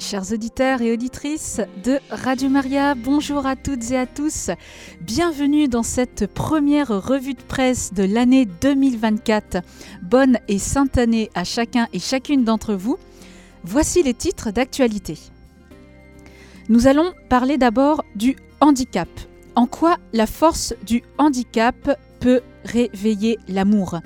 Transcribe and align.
Chers 0.00 0.32
auditeurs 0.32 0.80
et 0.80 0.92
auditrices 0.92 1.60
de 1.84 1.98
Radio 2.08 2.48
Maria, 2.48 2.94
bonjour 2.94 3.44
à 3.44 3.54
toutes 3.54 3.90
et 3.90 3.98
à 3.98 4.06
tous. 4.06 4.48
Bienvenue 5.02 5.68
dans 5.68 5.82
cette 5.82 6.26
première 6.26 6.88
revue 6.88 7.34
de 7.34 7.42
presse 7.42 7.92
de 7.92 8.04
l'année 8.04 8.46
2024. 8.46 9.58
Bonne 10.00 10.38
et 10.48 10.58
sainte 10.58 10.96
année 10.96 11.28
à 11.34 11.44
chacun 11.44 11.86
et 11.92 11.98
chacune 11.98 12.44
d'entre 12.44 12.72
vous. 12.72 12.96
Voici 13.62 14.02
les 14.02 14.14
titres 14.14 14.50
d'actualité. 14.50 15.18
Nous 16.70 16.86
allons 16.86 17.12
parler 17.28 17.58
d'abord 17.58 18.02
du 18.16 18.36
handicap. 18.62 19.08
En 19.54 19.66
quoi 19.66 19.98
la 20.14 20.26
force 20.26 20.72
du 20.86 21.02
handicap 21.18 21.98
peut 22.20 22.40
réveiller 22.64 23.38
l'amour? 23.48 24.00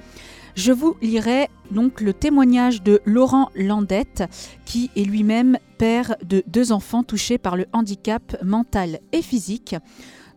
Je 0.54 0.72
vous 0.72 0.96
lirai 1.02 1.48
donc 1.70 2.00
le 2.00 2.12
témoignage 2.12 2.82
de 2.82 3.00
Laurent 3.04 3.50
Landette, 3.54 4.24
qui 4.64 4.90
est 4.96 5.02
lui-même 5.02 5.58
père 5.78 6.16
de 6.24 6.42
deux 6.46 6.72
enfants 6.72 7.02
touchés 7.02 7.38
par 7.38 7.56
le 7.56 7.66
handicap 7.72 8.36
mental 8.42 9.00
et 9.12 9.22
physique. 9.22 9.76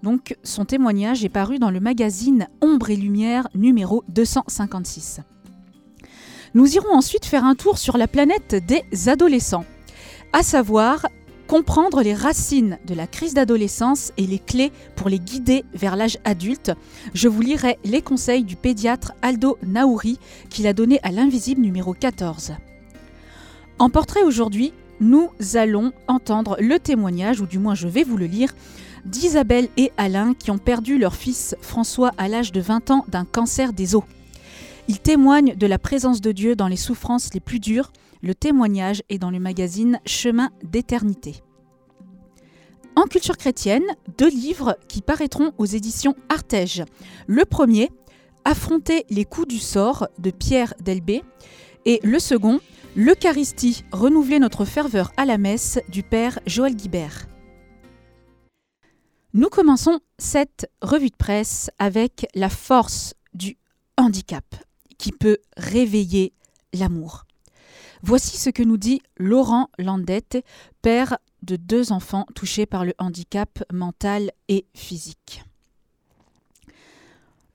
Donc 0.03 0.35
son 0.43 0.65
témoignage 0.65 1.23
est 1.23 1.29
paru 1.29 1.59
dans 1.59 1.71
le 1.71 1.79
magazine 1.79 2.47
Ombre 2.61 2.89
et 2.89 2.95
Lumière 2.95 3.47
numéro 3.55 4.03
256. 4.09 5.21
Nous 6.53 6.75
irons 6.75 6.93
ensuite 6.93 7.25
faire 7.25 7.45
un 7.45 7.55
tour 7.55 7.77
sur 7.77 7.97
la 7.97 8.07
planète 8.07 8.55
des 8.67 9.09
adolescents, 9.09 9.65
à 10.33 10.43
savoir 10.43 11.05
comprendre 11.47 12.01
les 12.01 12.13
racines 12.13 12.77
de 12.85 12.93
la 12.93 13.07
crise 13.07 13.33
d'adolescence 13.33 14.11
et 14.17 14.27
les 14.27 14.37
clés 14.37 14.71
pour 14.95 15.09
les 15.09 15.19
guider 15.19 15.63
vers 15.73 15.95
l'âge 15.95 16.17
adulte, 16.25 16.71
je 17.13 17.29
vous 17.29 17.41
lirai 17.41 17.79
les 17.85 18.01
conseils 18.01 18.43
du 18.43 18.57
pédiatre 18.57 19.13
Aldo 19.21 19.57
Naouri 19.65 20.19
qu'il 20.49 20.67
a 20.67 20.73
donné 20.73 20.99
à 21.03 21.11
l'invisible 21.11 21.61
numéro 21.61 21.93
14. 21.93 22.53
En 23.79 23.89
portrait 23.89 24.23
aujourd'hui, 24.23 24.73
nous 24.99 25.29
allons 25.53 25.93
entendre 26.07 26.57
le 26.59 26.79
témoignage, 26.79 27.39
ou 27.39 27.45
du 27.45 27.59
moins 27.59 27.75
je 27.75 27.87
vais 27.87 28.03
vous 28.03 28.17
le 28.17 28.25
lire, 28.25 28.53
d'Isabelle 29.05 29.69
et 29.77 29.91
Alain 29.97 30.33
qui 30.33 30.51
ont 30.51 30.57
perdu 30.57 30.97
leur 30.97 31.15
fils 31.15 31.55
François 31.61 32.11
à 32.17 32.27
l'âge 32.27 32.51
de 32.51 32.59
20 32.59 32.91
ans 32.91 33.05
d'un 33.07 33.25
cancer 33.25 33.71
des 33.71 33.95
os. 33.95 34.03
Ils 34.89 34.99
témoignent 34.99 35.55
de 35.55 35.67
la 35.67 35.79
présence 35.79 36.19
de 36.19 36.31
Dieu 36.31 36.55
dans 36.55 36.67
les 36.67 36.77
souffrances 36.77 37.33
les 37.33 37.39
plus 37.39 37.59
dures 37.59 37.91
le 38.21 38.35
témoignage 38.35 39.03
est 39.09 39.17
dans 39.17 39.31
le 39.31 39.39
magazine 39.39 39.99
Chemin 40.05 40.49
d'éternité. 40.63 41.43
En 42.95 43.03
culture 43.03 43.37
chrétienne, 43.37 43.85
deux 44.17 44.29
livres 44.29 44.77
qui 44.87 45.01
paraîtront 45.01 45.51
aux 45.57 45.65
éditions 45.65 46.15
Artege. 46.29 46.83
Le 47.27 47.45
premier, 47.45 47.89
Affronter 48.43 49.05
les 49.09 49.25
coups 49.25 49.49
du 49.49 49.59
sort 49.59 50.07
de 50.19 50.31
Pierre 50.31 50.73
Delbé 50.79 51.21
et 51.83 51.99
le 52.01 52.17
second, 52.17 52.61
L'Eucharistie, 52.95 53.83
renouveler 53.91 54.39
notre 54.39 54.65
ferveur 54.65 55.11
à 55.17 55.25
la 55.25 55.37
messe 55.37 55.77
du 55.89 56.01
Père 56.01 56.39
Joël 56.47 56.75
Guibert. 56.75 57.27
Nous 59.33 59.49
commençons 59.49 59.99
cette 60.17 60.71
revue 60.81 61.11
de 61.11 61.15
presse 61.15 61.69
avec 61.77 62.25
la 62.33 62.49
force 62.49 63.13
du 63.35 63.57
handicap 63.97 64.45
qui 64.97 65.11
peut 65.11 65.37
réveiller 65.57 66.33
l'amour. 66.73 67.26
Voici 68.03 68.37
ce 68.37 68.49
que 68.49 68.63
nous 68.63 68.77
dit 68.77 69.01
Laurent 69.17 69.69
Landette, 69.79 70.43
père 70.81 71.17
de 71.41 71.55
deux 71.55 71.91
enfants 71.91 72.25
touchés 72.35 72.65
par 72.65 72.85
le 72.85 72.93
handicap 72.99 73.63
mental 73.71 74.31
et 74.47 74.65
physique. 74.75 75.43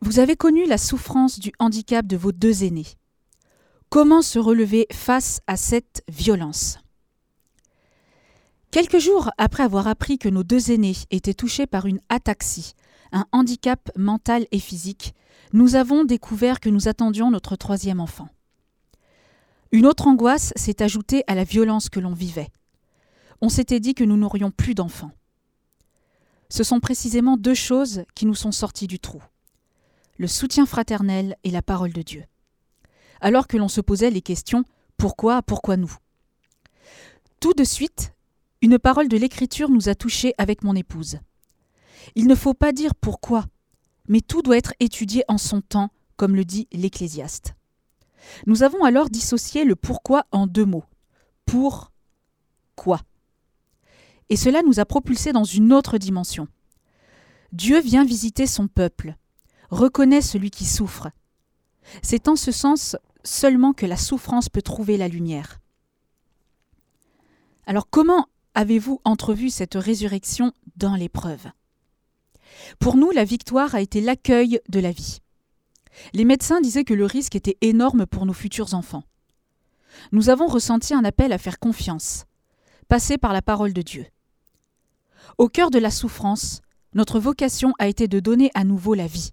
Vous 0.01 0.19
avez 0.19 0.35
connu 0.37 0.67
la 0.67 0.79
souffrance 0.79 1.39
du 1.39 1.53
handicap 1.59 2.07
de 2.07 2.17
vos 2.17 2.33
deux 2.33 2.65
aînés. 2.65 2.87
Comment 3.89 4.23
se 4.23 4.39
relever 4.39 4.87
face 4.91 5.41
à 5.47 5.57
cette 5.57 6.03
violence? 6.09 6.79
Quelques 8.73 8.99
jours 8.99 9.31
après 9.39 9.63
avoir 9.63 9.87
appris 9.87 10.19
que 10.19 10.29
nos 10.29 10.43
deux 10.43 10.71
aînés 10.71 10.97
étaient 11.11 11.35
touchés 11.35 11.67
par 11.67 11.87
une 11.87 12.01
ataxie, 12.09 12.73
un 13.13 13.27
handicap 13.31 13.91
mental 13.97 14.47
et 14.51 14.59
physique, 14.59 15.15
nous 15.53 15.77
avons 15.77 16.05
découvert 16.05 16.59
que 16.59 16.71
nous 16.71 16.89
attendions 16.89 17.31
notre 17.31 17.55
troisième 17.55 18.01
enfant. 18.01 18.29
Une 19.75 19.87
autre 19.87 20.07
angoisse 20.07 20.53
s'est 20.55 20.83
ajoutée 20.83 21.25
à 21.27 21.35
la 21.35 21.45
violence 21.45 21.89
que 21.89 21.99
l'on 21.99 22.13
vivait. 22.13 22.51
On 23.41 23.49
s'était 23.49 23.81
dit 23.81 23.95
que 23.95 24.05
nous 24.05 24.19
n'aurions 24.19 24.51
plus 24.51 24.75
d'enfants. 24.75 25.13
Ce 26.51 26.63
sont 26.63 26.79
précisément 26.79 27.39
deux 27.39 27.55
choses 27.55 28.05
qui 28.15 28.27
nous 28.27 28.35
sont 28.35 28.53
sorties 28.53 28.87
du 28.87 29.01
trou. 29.01 29.23
Le 30.19 30.27
soutien 30.27 30.67
fraternel 30.67 31.37
et 31.43 31.51
la 31.51 31.63
parole 31.63 31.95
de 31.95 32.03
Dieu. 32.03 32.25
Alors 33.23 33.47
que 33.47 33.57
l'on 33.57 33.69
se 33.69 33.81
posait 33.81 34.11
les 34.11 34.21
questions 34.21 34.65
pourquoi, 34.99 35.41
pourquoi 35.41 35.79
nous? 35.79 35.97
Tout 37.41 37.55
de 37.55 37.65
suite, 37.65 38.13
une 38.61 38.79
parole 38.79 39.09
de 39.09 39.17
l'Écriture 39.17 39.71
nous 39.71 39.89
a 39.89 39.95
touchés 39.95 40.35
avec 40.37 40.63
mon 40.65 40.77
épouse. 40.77 41.19
Il 42.15 42.27
ne 42.27 42.35
faut 42.35 42.55
pas 42.55 42.73
dire 42.73 42.95
pourquoi, 42.95 43.47
mais 44.07 44.21
tout 44.21 44.43
doit 44.43 44.59
être 44.59 44.75
étudié 44.81 45.25
en 45.29 45.39
son 45.39 45.63
temps, 45.63 45.89
comme 46.19 46.37
le 46.37 46.45
dit 46.45 46.69
l'Ecclésiaste. 46.73 47.55
Nous 48.47 48.63
avons 48.63 48.85
alors 48.85 49.11
dissocié 49.11 49.65
le 49.65 49.77
pourquoi 49.77 50.27
en 50.33 50.47
deux 50.47 50.65
mots. 50.65 50.85
Pour 51.47 51.93
quoi? 52.77 53.01
Et 54.29 54.37
cela 54.37 54.63
nous 54.63 54.81
a 54.81 54.85
propulsés 54.85 55.33
dans 55.33 55.45
une 55.45 55.73
autre 55.73 55.99
dimension. 55.99 56.49
Dieu 57.53 57.81
vient 57.81 58.05
visiter 58.05 58.47
son 58.47 58.67
peuple, 58.67 59.17
reconnaît 59.71 60.23
celui 60.23 60.51
qui 60.51 60.65
souffre. 60.65 61.11
C'est 62.03 62.29
en 62.29 62.37
ce 62.37 62.53
sens 62.53 62.97
seulement 63.25 63.73
que 63.73 63.87
la 63.87 63.97
souffrance 63.97 64.49
peut 64.49 64.63
trouver 64.63 64.97
la 64.97 65.09
lumière. 65.09 65.61
Alors 67.67 67.89
comment 67.91 68.27
avez-vous 68.55 69.01
entrevu 69.05 69.51
cette 69.51 69.75
résurrection 69.75 70.53
dans 70.77 70.95
l'épreuve? 70.95 71.47
Pour 72.79 72.97
nous, 72.97 73.11
la 73.11 73.25
victoire 73.25 73.75
a 73.75 73.81
été 73.81 74.01
l'accueil 74.01 74.61
de 74.69 74.81
la 74.81 74.93
vie. 74.93 75.19
Les 76.15 76.25
médecins 76.25 76.61
disaient 76.61 76.85
que 76.85 76.95
le 76.95 77.07
risque 77.07 77.37
était 77.37 77.59
énorme 77.61 78.07
pour 78.07 78.27
nos 78.27 78.33
futurs 78.33 78.75
enfants. 78.75 79.05
Nous 80.11 80.31
avons 80.31 80.47
ressenti 80.47 80.95
un 80.95 81.05
appel 81.05 81.33
à 81.33 81.39
faire 81.39 81.59
confiance, 81.59 82.25
passer 82.89 83.19
par 83.19 83.33
la 83.33 83.43
parole 83.43 83.73
de 83.73 83.83
Dieu. 83.83 84.07
Au 85.39 85.49
cœur 85.49 85.71
de 85.71 85.79
la 85.79 85.91
souffrance, 85.91 86.61
notre 86.95 87.21
vocation 87.21 87.73
a 87.79 87.89
été 87.89 88.09
de 88.09 88.21
donner 88.21 88.51
à 88.55 88.65
nouveau 88.65 88.95
la 88.95 89.07
vie, 89.07 89.31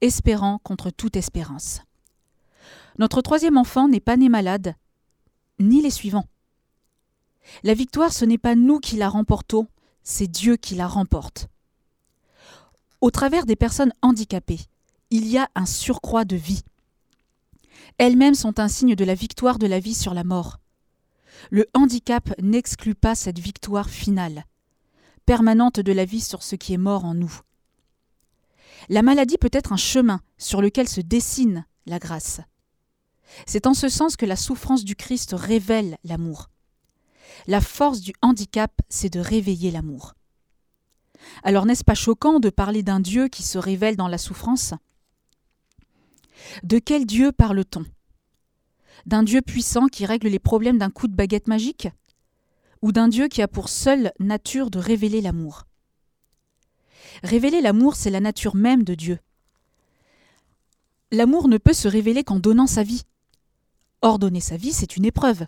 espérant 0.00 0.58
contre 0.62 0.90
toute 0.90 1.16
espérance. 1.16 1.82
Notre 2.98 3.20
troisième 3.20 3.56
enfant 3.56 3.88
n'est 3.88 4.00
pas 4.00 4.16
né 4.16 4.28
malade, 4.28 4.74
ni 5.58 5.82
les 5.82 5.90
suivants. 5.90 6.28
La 7.62 7.74
victoire, 7.74 8.12
ce 8.12 8.24
n'est 8.24 8.38
pas 8.38 8.54
nous 8.54 8.80
qui 8.80 8.96
la 8.96 9.08
remportons, 9.08 9.68
c'est 10.02 10.26
Dieu 10.26 10.56
qui 10.56 10.74
la 10.74 10.86
remporte. 10.86 11.48
Au 13.00 13.10
travers 13.10 13.46
des 13.46 13.56
personnes 13.56 13.92
handicapées, 14.02 14.60
il 15.10 15.26
y 15.26 15.38
a 15.38 15.48
un 15.54 15.66
surcroît 15.66 16.24
de 16.24 16.36
vie. 16.36 16.62
Elles-mêmes 17.98 18.34
sont 18.34 18.58
un 18.58 18.68
signe 18.68 18.94
de 18.94 19.04
la 19.04 19.14
victoire 19.14 19.58
de 19.58 19.66
la 19.66 19.80
vie 19.80 19.94
sur 19.94 20.14
la 20.14 20.24
mort. 20.24 20.58
Le 21.50 21.66
handicap 21.74 22.30
n'exclut 22.40 22.94
pas 22.94 23.14
cette 23.14 23.38
victoire 23.38 23.88
finale, 23.88 24.44
permanente 25.24 25.80
de 25.80 25.92
la 25.92 26.04
vie 26.04 26.20
sur 26.20 26.42
ce 26.42 26.56
qui 26.56 26.74
est 26.74 26.78
mort 26.78 27.04
en 27.04 27.14
nous. 27.14 27.40
La 28.88 29.02
maladie 29.02 29.38
peut 29.38 29.50
être 29.52 29.72
un 29.72 29.78
chemin 29.78 30.20
sur 30.38 30.60
lequel 30.60 30.88
se 30.88 31.00
dessine 31.00 31.66
la 31.86 31.98
grâce. 31.98 32.40
C'est 33.46 33.66
en 33.66 33.74
ce 33.74 33.88
sens 33.88 34.16
que 34.16 34.26
la 34.26 34.36
souffrance 34.36 34.84
du 34.84 34.96
Christ 34.96 35.34
révèle 35.36 35.98
l'amour. 36.04 36.50
La 37.46 37.60
force 37.60 38.00
du 38.00 38.12
handicap, 38.22 38.72
c'est 38.88 39.12
de 39.12 39.20
réveiller 39.20 39.70
l'amour. 39.70 40.14
Alors 41.42 41.66
n'est-ce 41.66 41.84
pas 41.84 41.94
choquant 41.94 42.40
de 42.40 42.50
parler 42.50 42.82
d'un 42.82 43.00
Dieu 43.00 43.28
qui 43.28 43.42
se 43.42 43.58
révèle 43.58 43.96
dans 43.96 44.08
la 44.08 44.18
souffrance? 44.18 44.74
De 46.62 46.78
quel 46.78 47.06
Dieu 47.06 47.32
parle-t-on? 47.32 47.84
D'un 49.06 49.22
Dieu 49.22 49.42
puissant 49.42 49.86
qui 49.86 50.06
règle 50.06 50.28
les 50.28 50.38
problèmes 50.38 50.78
d'un 50.78 50.90
coup 50.90 51.08
de 51.08 51.14
baguette 51.14 51.48
magique? 51.48 51.88
Ou 52.82 52.92
d'un 52.92 53.08
Dieu 53.08 53.28
qui 53.28 53.42
a 53.42 53.48
pour 53.48 53.68
seule 53.68 54.12
nature 54.18 54.70
de 54.70 54.78
révéler 54.78 55.20
l'amour? 55.20 55.64
Révéler 57.22 57.60
l'amour, 57.60 57.96
c'est 57.96 58.10
la 58.10 58.20
nature 58.20 58.54
même 58.54 58.84
de 58.84 58.94
Dieu. 58.94 59.18
L'amour 61.12 61.48
ne 61.48 61.58
peut 61.58 61.72
se 61.72 61.88
révéler 61.88 62.24
qu'en 62.24 62.40
donnant 62.40 62.66
sa 62.66 62.82
vie. 62.82 63.04
Or, 64.02 64.18
donner 64.18 64.40
sa 64.40 64.56
vie, 64.56 64.72
c'est 64.72 64.96
une 64.96 65.04
épreuve. 65.04 65.46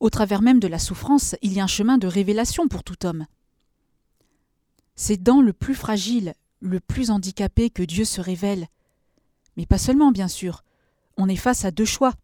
Au 0.00 0.10
travers 0.10 0.42
même 0.42 0.60
de 0.60 0.68
la 0.68 0.78
souffrance, 0.78 1.36
il 1.42 1.52
y 1.52 1.60
a 1.60 1.64
un 1.64 1.68
chemin 1.68 1.98
de 1.98 2.06
révélation 2.06 2.68
pour 2.68 2.82
tout 2.82 3.06
homme. 3.06 3.26
C'est 4.96 5.22
dans 5.22 5.40
le 5.40 5.52
plus 5.52 5.74
fragile, 5.74 6.34
le 6.60 6.80
plus 6.80 7.10
handicapé 7.10 7.70
que 7.70 7.82
Dieu 7.82 8.04
se 8.04 8.20
révèle, 8.20 8.66
mais 9.56 9.66
pas 9.66 9.78
seulement, 9.78 10.12
bien 10.12 10.28
sûr. 10.28 10.62
On 11.16 11.28
est 11.28 11.36
face 11.36 11.64
à 11.64 11.70
deux 11.70 11.84
choix. 11.84 12.14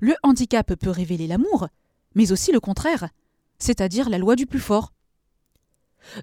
Le 0.00 0.14
handicap 0.22 0.74
peut 0.74 0.90
révéler 0.90 1.26
l'amour, 1.26 1.68
mais 2.14 2.32
aussi 2.32 2.52
le 2.52 2.60
contraire, 2.60 3.08
c'est-à-dire 3.58 4.08
la 4.08 4.18
loi 4.18 4.36
du 4.36 4.46
plus 4.46 4.60
fort. 4.60 4.92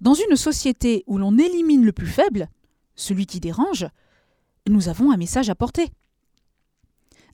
Dans 0.02 0.14
une 0.14 0.36
société 0.36 1.04
où 1.08 1.18
l'on 1.18 1.38
élimine 1.38 1.86
le 1.86 1.92
plus 1.92 2.08
faible, 2.08 2.50
celui 2.96 3.26
qui 3.26 3.40
dérange, 3.40 3.88
nous 4.68 4.88
avons 4.88 5.12
un 5.12 5.18
message 5.18 5.50
à 5.50 5.56
porter. 5.56 5.92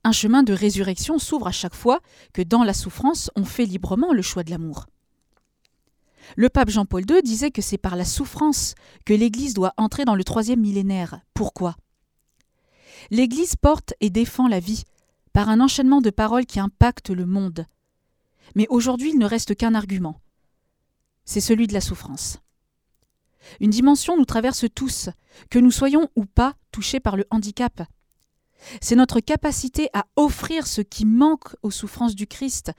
Un 0.04 0.12
chemin 0.12 0.44
de 0.44 0.54
résurrection 0.54 1.20
s'ouvre 1.20 1.48
à 1.48 1.52
chaque 1.52 1.76
fois 1.76 2.00
que 2.34 2.42
dans 2.42 2.64
la 2.64 2.74
souffrance 2.74 3.30
on 3.36 3.44
fait 3.44 3.66
librement 3.66 4.14
le 4.14 4.22
choix 4.22 4.44
de 4.44 4.50
l'amour. 4.50 4.86
Le 6.36 6.50
pape 6.50 6.70
Jean-Paul 6.70 7.04
II 7.10 7.22
disait 7.22 7.52
que 7.52 7.62
c'est 7.62 7.78
par 7.78 7.96
la 7.96 8.06
souffrance 8.06 8.76
que 9.06 9.14
l'Église 9.14 9.54
doit 9.54 9.74
entrer 9.78 10.06
dans 10.06 10.16
le 10.16 10.24
troisième 10.24 10.62
millénaire. 10.62 11.20
Pourquoi? 11.34 11.76
L'Église 13.12 13.56
porte 13.56 13.94
et 14.00 14.10
défend 14.10 14.48
la 14.48 14.60
vie 14.60 14.84
par 15.34 15.50
un 15.50 15.60
enchaînement 15.60 16.01
de 16.01 16.10
paroles 16.10 16.46
qui 16.46 16.60
impactent 16.60 17.10
le 17.10 17.25
monde. 17.25 17.66
Mais 18.56 18.68
aujourd'hui, 18.69 19.12
il 19.12 19.19
ne 19.19 19.25
reste 19.25 19.56
qu'un 19.56 19.75
argument. 19.75 20.19
C'est 21.25 21.42
celui 21.42 21.68
de 21.68 21.74
la 21.74 21.81
souffrance. 21.81 22.40
Une 23.60 23.69
dimension 23.69 24.18
nous 24.18 24.25
traverse 24.25 24.66
tous, 24.74 25.10
que 25.50 25.60
nous 25.60 25.72
soyons 25.72 26.10
ou 26.16 26.25
pas 26.25 26.56
touchés 26.72 27.00
par 27.00 27.16
le 27.16 27.25
handicap. 27.30 27.84
C'est 28.81 28.96
notre 28.96 29.19
capacité 29.19 29.90
à 29.94 30.06
offrir 30.16 30.68
ce 30.68 30.81
qui 30.81 31.06
manque 31.06 31.56
aux 31.63 31.72
souffrances 31.72 32.16
du 32.16 32.28
Christ 32.28 32.72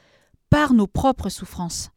par 0.50 0.74
nos 0.74 0.86
propres 0.86 1.28
souffrances. 1.28 1.90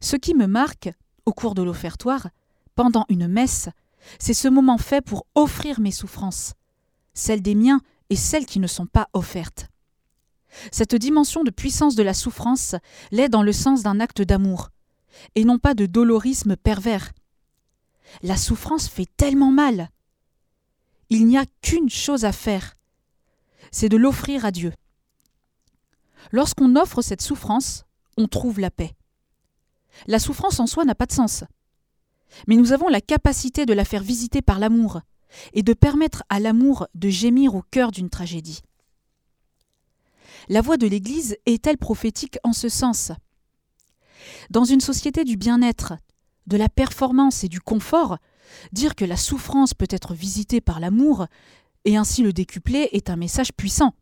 Ce 0.00 0.16
qui 0.16 0.34
me 0.34 0.46
marque, 0.46 0.90
au 1.26 1.32
cours 1.32 1.54
de 1.54 1.62
l'offertoire, 1.62 2.28
pendant 2.74 3.06
une 3.08 3.28
messe, 3.28 3.68
c'est 4.18 4.34
ce 4.34 4.48
moment 4.48 4.78
fait 4.78 5.00
pour 5.00 5.26
offrir 5.34 5.80
mes 5.80 5.90
souffrances, 5.90 6.54
celles 7.14 7.42
des 7.42 7.54
miens 7.54 7.80
et 8.08 8.16
celles 8.16 8.46
qui 8.46 8.60
ne 8.60 8.66
sont 8.66 8.86
pas 8.86 9.08
offertes. 9.12 9.68
Cette 10.72 10.94
dimension 10.94 11.44
de 11.44 11.50
puissance 11.50 11.94
de 11.94 12.02
la 12.02 12.14
souffrance 12.14 12.74
l'est 13.12 13.28
dans 13.28 13.42
le 13.42 13.52
sens 13.52 13.82
d'un 13.82 14.00
acte 14.00 14.22
d'amour, 14.22 14.70
et 15.34 15.44
non 15.44 15.58
pas 15.58 15.74
de 15.74 15.86
dolorisme 15.86 16.56
pervers. 16.56 17.12
La 18.22 18.36
souffrance 18.36 18.88
fait 18.88 19.08
tellement 19.16 19.52
mal. 19.52 19.90
Il 21.08 21.26
n'y 21.26 21.38
a 21.38 21.44
qu'une 21.62 21.90
chose 21.90 22.24
à 22.24 22.32
faire, 22.32 22.76
c'est 23.70 23.88
de 23.88 23.96
l'offrir 23.96 24.44
à 24.44 24.50
Dieu. 24.50 24.72
Lorsqu'on 26.32 26.76
offre 26.76 27.02
cette 27.02 27.22
souffrance, 27.22 27.84
on 28.16 28.26
trouve 28.26 28.60
la 28.60 28.70
paix. 28.70 28.94
La 30.06 30.18
souffrance 30.18 30.60
en 30.60 30.66
soi 30.66 30.84
n'a 30.84 30.94
pas 30.94 31.06
de 31.06 31.12
sens. 31.12 31.44
Mais 32.46 32.56
nous 32.56 32.72
avons 32.72 32.88
la 32.88 33.00
capacité 33.00 33.66
de 33.66 33.72
la 33.72 33.84
faire 33.84 34.02
visiter 34.02 34.42
par 34.42 34.58
l'amour, 34.58 35.00
et 35.52 35.62
de 35.62 35.72
permettre 35.72 36.22
à 36.28 36.40
l'amour 36.40 36.86
de 36.94 37.08
gémir 37.08 37.54
au 37.54 37.62
cœur 37.62 37.90
d'une 37.90 38.10
tragédie. 38.10 38.62
La 40.48 40.60
voix 40.60 40.76
de 40.76 40.86
l'Église 40.86 41.36
est-elle 41.46 41.78
prophétique 41.78 42.38
en 42.44 42.52
ce 42.52 42.68
sens? 42.68 43.12
Dans 44.50 44.64
une 44.64 44.80
société 44.80 45.24
du 45.24 45.36
bien-être, 45.36 45.94
de 46.46 46.56
la 46.56 46.68
performance 46.68 47.44
et 47.44 47.48
du 47.48 47.60
confort, 47.60 48.18
dire 48.72 48.94
que 48.94 49.04
la 49.04 49.16
souffrance 49.16 49.74
peut 49.74 49.88
être 49.90 50.14
visitée 50.14 50.60
par 50.60 50.80
l'amour 50.80 51.26
et 51.84 51.96
ainsi 51.96 52.22
le 52.22 52.32
décupler 52.32 52.88
est 52.92 53.10
un 53.10 53.16
message 53.16 53.52
puissant. 53.52 53.94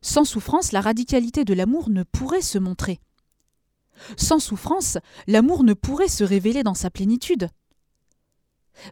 Sans 0.00 0.24
souffrance, 0.24 0.72
la 0.72 0.80
radicalité 0.80 1.44
de 1.44 1.54
l'amour 1.54 1.90
ne 1.90 2.02
pourrait 2.02 2.42
se 2.42 2.58
montrer. 2.58 3.00
Sans 4.16 4.38
souffrance, 4.38 4.98
l'amour 5.26 5.64
ne 5.64 5.72
pourrait 5.72 6.08
se 6.08 6.24
révéler 6.24 6.62
dans 6.62 6.74
sa 6.74 6.90
plénitude. 6.90 7.48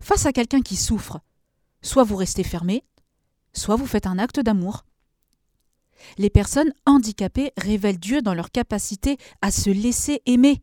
Face 0.01 0.27
à 0.27 0.33
quelqu'un 0.33 0.61
qui 0.61 0.77
souffre, 0.77 1.21
soit 1.83 2.05
vous 2.05 2.17
restez 2.17 2.45
fermé, 2.45 2.85
soit 3.53 3.77
vous 3.77 3.87
faites 3.87 4.07
un 4.07 4.19
acte 4.19 4.41
d'amour. 4.41 4.85
Les 6.19 6.31
personnes 6.31 6.73
handicapées 6.87 7.53
révèlent 7.57 7.99
Dieu 7.99 8.23
dans 8.23 8.35
leur 8.35 8.51
capacité 8.51 9.19
à 9.41 9.51
se 9.51 9.71
laisser 9.71 10.23
aimer. 10.27 10.63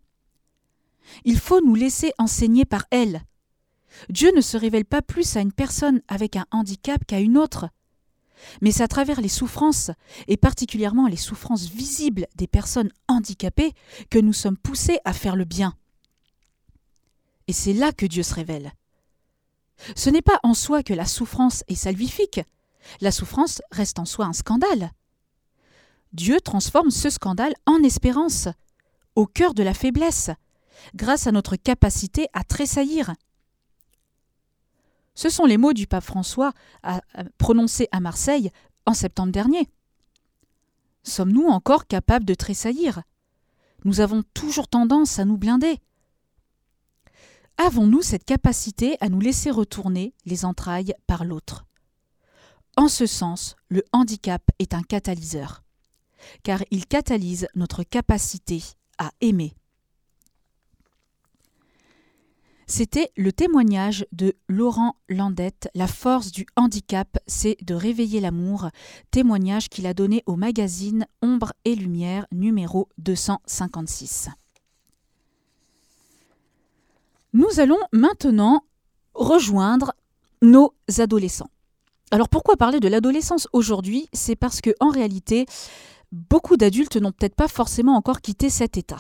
Il 1.25 1.39
faut 1.39 1.61
nous 1.61 1.75
laisser 1.75 2.11
enseigner 2.17 2.65
par 2.65 2.85
elles. 2.91 3.21
Dieu 4.09 4.31
ne 4.35 4.41
se 4.41 4.57
révèle 4.57 4.85
pas 4.85 5.01
plus 5.01 5.35
à 5.35 5.41
une 5.41 5.53
personne 5.53 6.01
avec 6.07 6.35
un 6.35 6.45
handicap 6.51 7.03
qu'à 7.05 7.19
une 7.19 7.37
autre. 7.37 7.69
Mais 8.61 8.71
c'est 8.71 8.83
à 8.83 8.87
travers 8.87 9.19
les 9.19 9.29
souffrances, 9.29 9.91
et 10.27 10.37
particulièrement 10.37 11.07
les 11.07 11.17
souffrances 11.17 11.67
visibles 11.67 12.27
des 12.35 12.47
personnes 12.47 12.91
handicapées, 13.07 13.73
que 14.09 14.19
nous 14.19 14.33
sommes 14.33 14.57
poussés 14.57 14.99
à 15.03 15.13
faire 15.13 15.35
le 15.35 15.45
bien. 15.45 15.75
Et 17.47 17.53
c'est 17.53 17.73
là 17.73 17.91
que 17.91 18.05
Dieu 18.05 18.23
se 18.23 18.33
révèle. 18.33 18.71
Ce 19.95 20.09
n'est 20.09 20.21
pas 20.21 20.39
en 20.43 20.53
soi 20.53 20.83
que 20.83 20.93
la 20.93 21.05
souffrance 21.05 21.63
est 21.67 21.75
salvifique. 21.75 22.41
La 23.01 23.11
souffrance 23.11 23.61
reste 23.71 23.99
en 23.99 24.05
soi 24.05 24.25
un 24.25 24.33
scandale. 24.33 24.91
Dieu 26.13 26.39
transforme 26.41 26.89
ce 26.89 27.09
scandale 27.09 27.53
en 27.65 27.83
espérance, 27.83 28.47
au 29.15 29.25
cœur 29.25 29.53
de 29.53 29.63
la 29.63 29.73
faiblesse, 29.73 30.31
grâce 30.95 31.27
à 31.27 31.31
notre 31.31 31.55
capacité 31.55 32.27
à 32.33 32.43
tressaillir. 32.43 33.13
Ce 35.13 35.29
sont 35.29 35.45
les 35.45 35.57
mots 35.57 35.73
du 35.73 35.85
pape 35.85 36.03
François 36.03 36.53
prononcés 37.37 37.89
à 37.91 37.99
Marseille 37.99 38.51
en 38.85 38.93
septembre 38.93 39.31
dernier. 39.31 39.67
Sommes-nous 41.03 41.47
encore 41.47 41.87
capables 41.87 42.25
de 42.25 42.33
tressaillir? 42.33 43.01
Nous 43.83 43.99
avons 43.99 44.23
toujours 44.33 44.67
tendance 44.67 45.19
à 45.19 45.25
nous 45.25 45.37
blinder. 45.37 45.79
Avons-nous 47.61 48.01
cette 48.01 48.23
capacité 48.23 48.95
à 49.01 49.09
nous 49.09 49.19
laisser 49.19 49.51
retourner 49.51 50.13
les 50.25 50.45
entrailles 50.45 50.93
par 51.07 51.25
l'autre? 51.25 51.65
En 52.77 52.87
ce 52.87 53.05
sens, 53.05 53.57
le 53.67 53.83
handicap 53.91 54.41
est 54.59 54.73
un 54.73 54.81
catalyseur, 54.81 55.61
car 56.43 56.63
il 56.71 56.85
catalyse 56.85 57.49
notre 57.55 57.83
capacité 57.83 58.63
à 58.97 59.11
aimer. 59.19 59.53
C'était 62.65 63.11
le 63.17 63.33
témoignage 63.33 64.05
de 64.13 64.37
Laurent 64.47 64.95
Landette. 65.09 65.69
La 65.75 65.87
force 65.87 66.31
du 66.31 66.45
handicap, 66.55 67.17
c'est 67.27 67.57
de 67.61 67.73
réveiller 67.73 68.21
l'amour. 68.21 68.69
Témoignage 69.11 69.67
qu'il 69.67 69.85
a 69.85 69.93
donné 69.93 70.23
au 70.27 70.37
magazine 70.37 71.05
Ombre 71.21 71.51
et 71.65 71.75
Lumière 71.75 72.25
numéro 72.31 72.87
256. 72.99 74.29
Nous 77.33 77.59
allons 77.59 77.77
maintenant 77.91 78.63
rejoindre 79.13 79.93
nos 80.41 80.73
adolescents. 80.97 81.51
Alors 82.09 82.27
pourquoi 82.27 82.57
parler 82.57 82.79
de 82.79 82.87
l'adolescence 82.87 83.47
aujourd'hui? 83.53 84.09
C'est 84.13 84.35
parce 84.35 84.61
que 84.61 84.71
en 84.79 84.89
réalité, 84.89 85.45
beaucoup 86.11 86.57
d'adultes 86.57 86.97
n'ont 86.97 87.11
peut-être 87.11 87.35
pas 87.35 87.47
forcément 87.47 87.95
encore 87.95 88.21
quitté 88.21 88.49
cet 88.49 88.77
état. 88.77 88.99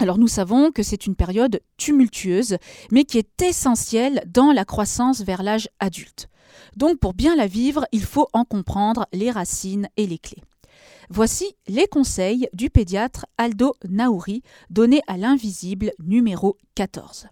Alors 0.00 0.18
nous 0.18 0.26
savons 0.26 0.72
que 0.72 0.82
c'est 0.82 1.06
une 1.06 1.14
période 1.14 1.60
tumultueuse, 1.76 2.56
mais 2.90 3.04
qui 3.04 3.18
est 3.18 3.42
essentielle 3.42 4.24
dans 4.26 4.50
la 4.50 4.64
croissance 4.64 5.20
vers 5.20 5.44
l'âge 5.44 5.68
adulte. 5.78 6.28
Donc 6.76 6.98
pour 6.98 7.14
bien 7.14 7.36
la 7.36 7.46
vivre, 7.46 7.86
il 7.92 8.02
faut 8.02 8.26
en 8.32 8.44
comprendre 8.44 9.06
les 9.12 9.30
racines 9.30 9.88
et 9.96 10.08
les 10.08 10.18
clés. 10.18 10.42
Voici 11.10 11.56
les 11.66 11.86
conseils 11.86 12.48
du 12.52 12.68
pédiatre 12.68 13.24
Aldo 13.38 13.74
Naouri 13.88 14.42
donnés 14.68 15.00
à 15.06 15.16
l'invisible 15.16 15.92
numéro 15.98 16.58
14. 16.74 17.28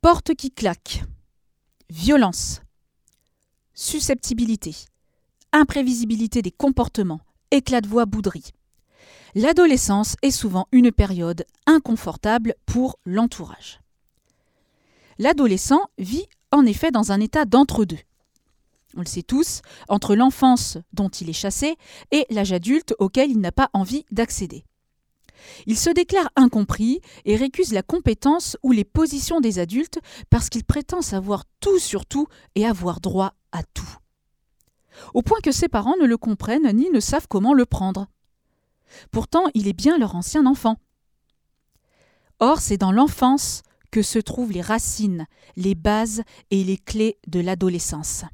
Porte 0.00 0.34
qui 0.36 0.52
claque. 0.52 1.02
Violence. 1.88 2.62
Susceptibilité. 3.74 4.76
Imprévisibilité 5.52 6.42
des 6.42 6.52
comportements. 6.52 7.20
Éclat 7.50 7.80
de 7.80 7.88
voix 7.88 8.06
bouderie. 8.06 8.52
L'adolescence 9.34 10.14
est 10.22 10.30
souvent 10.30 10.68
une 10.70 10.92
période 10.92 11.44
inconfortable 11.66 12.54
pour 12.66 13.00
l'entourage. 13.04 13.80
L'adolescent 15.18 15.90
vit 15.98 16.26
en 16.52 16.64
effet 16.66 16.92
dans 16.92 17.10
un 17.10 17.18
état 17.18 17.44
d'entre-deux 17.46 17.98
on 18.96 19.00
le 19.00 19.06
sait 19.06 19.22
tous, 19.22 19.62
entre 19.88 20.14
l'enfance 20.14 20.78
dont 20.92 21.08
il 21.08 21.30
est 21.30 21.34
chassé 21.34 21.76
et 22.10 22.26
l'âge 22.30 22.52
adulte 22.52 22.94
auquel 22.98 23.30
il 23.30 23.40
n'a 23.40 23.52
pas 23.52 23.70
envie 23.72 24.04
d'accéder. 24.10 24.64
Il 25.66 25.78
se 25.78 25.90
déclare 25.90 26.30
incompris 26.36 27.00
et 27.24 27.36
récuse 27.36 27.72
la 27.72 27.82
compétence 27.82 28.56
ou 28.62 28.72
les 28.72 28.84
positions 28.84 29.40
des 29.40 29.58
adultes 29.58 29.98
parce 30.28 30.48
qu'il 30.48 30.64
prétend 30.64 31.02
savoir 31.02 31.44
tout 31.60 31.78
sur 31.78 32.06
tout 32.06 32.26
et 32.54 32.66
avoir 32.66 33.00
droit 33.00 33.34
à 33.52 33.62
tout. 33.62 33.96
Au 35.14 35.22
point 35.22 35.38
que 35.42 35.52
ses 35.52 35.68
parents 35.68 35.96
ne 36.00 36.06
le 36.06 36.16
comprennent 36.16 36.70
ni 36.72 36.90
ne 36.90 37.00
savent 37.00 37.28
comment 37.28 37.54
le 37.54 37.66
prendre. 37.66 38.06
Pourtant, 39.10 39.44
il 39.54 39.68
est 39.68 39.72
bien 39.72 39.98
leur 39.98 40.14
ancien 40.14 40.46
enfant. 40.46 40.76
Or, 42.38 42.60
c'est 42.60 42.78
dans 42.78 42.92
l'enfance 42.92 43.62
que 43.90 44.02
se 44.02 44.18
trouvent 44.18 44.52
les 44.52 44.62
racines, 44.62 45.26
les 45.56 45.74
bases 45.74 46.22
et 46.50 46.64
les 46.64 46.78
clés 46.78 47.18
de 47.26 47.40
l'adolescence. 47.40 48.24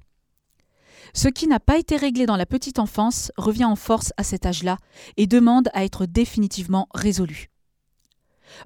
Ce 1.17 1.29
qui 1.29 1.47
n'a 1.47 1.61
pas 1.61 1.79
été 1.79 1.97
réglé 1.97 2.27
dans 2.27 2.37
la 2.37 2.45
petite 2.45 2.79
enfance 2.79 3.33
revient 3.39 3.65
en 3.65 3.75
force 3.75 4.13
à 4.19 4.23
cet 4.23 4.45
âge-là 4.45 4.77
et 5.17 5.27
demande 5.27 5.71
à 5.73 5.83
être 5.83 6.05
définitivement 6.05 6.89
résolu. 6.93 7.49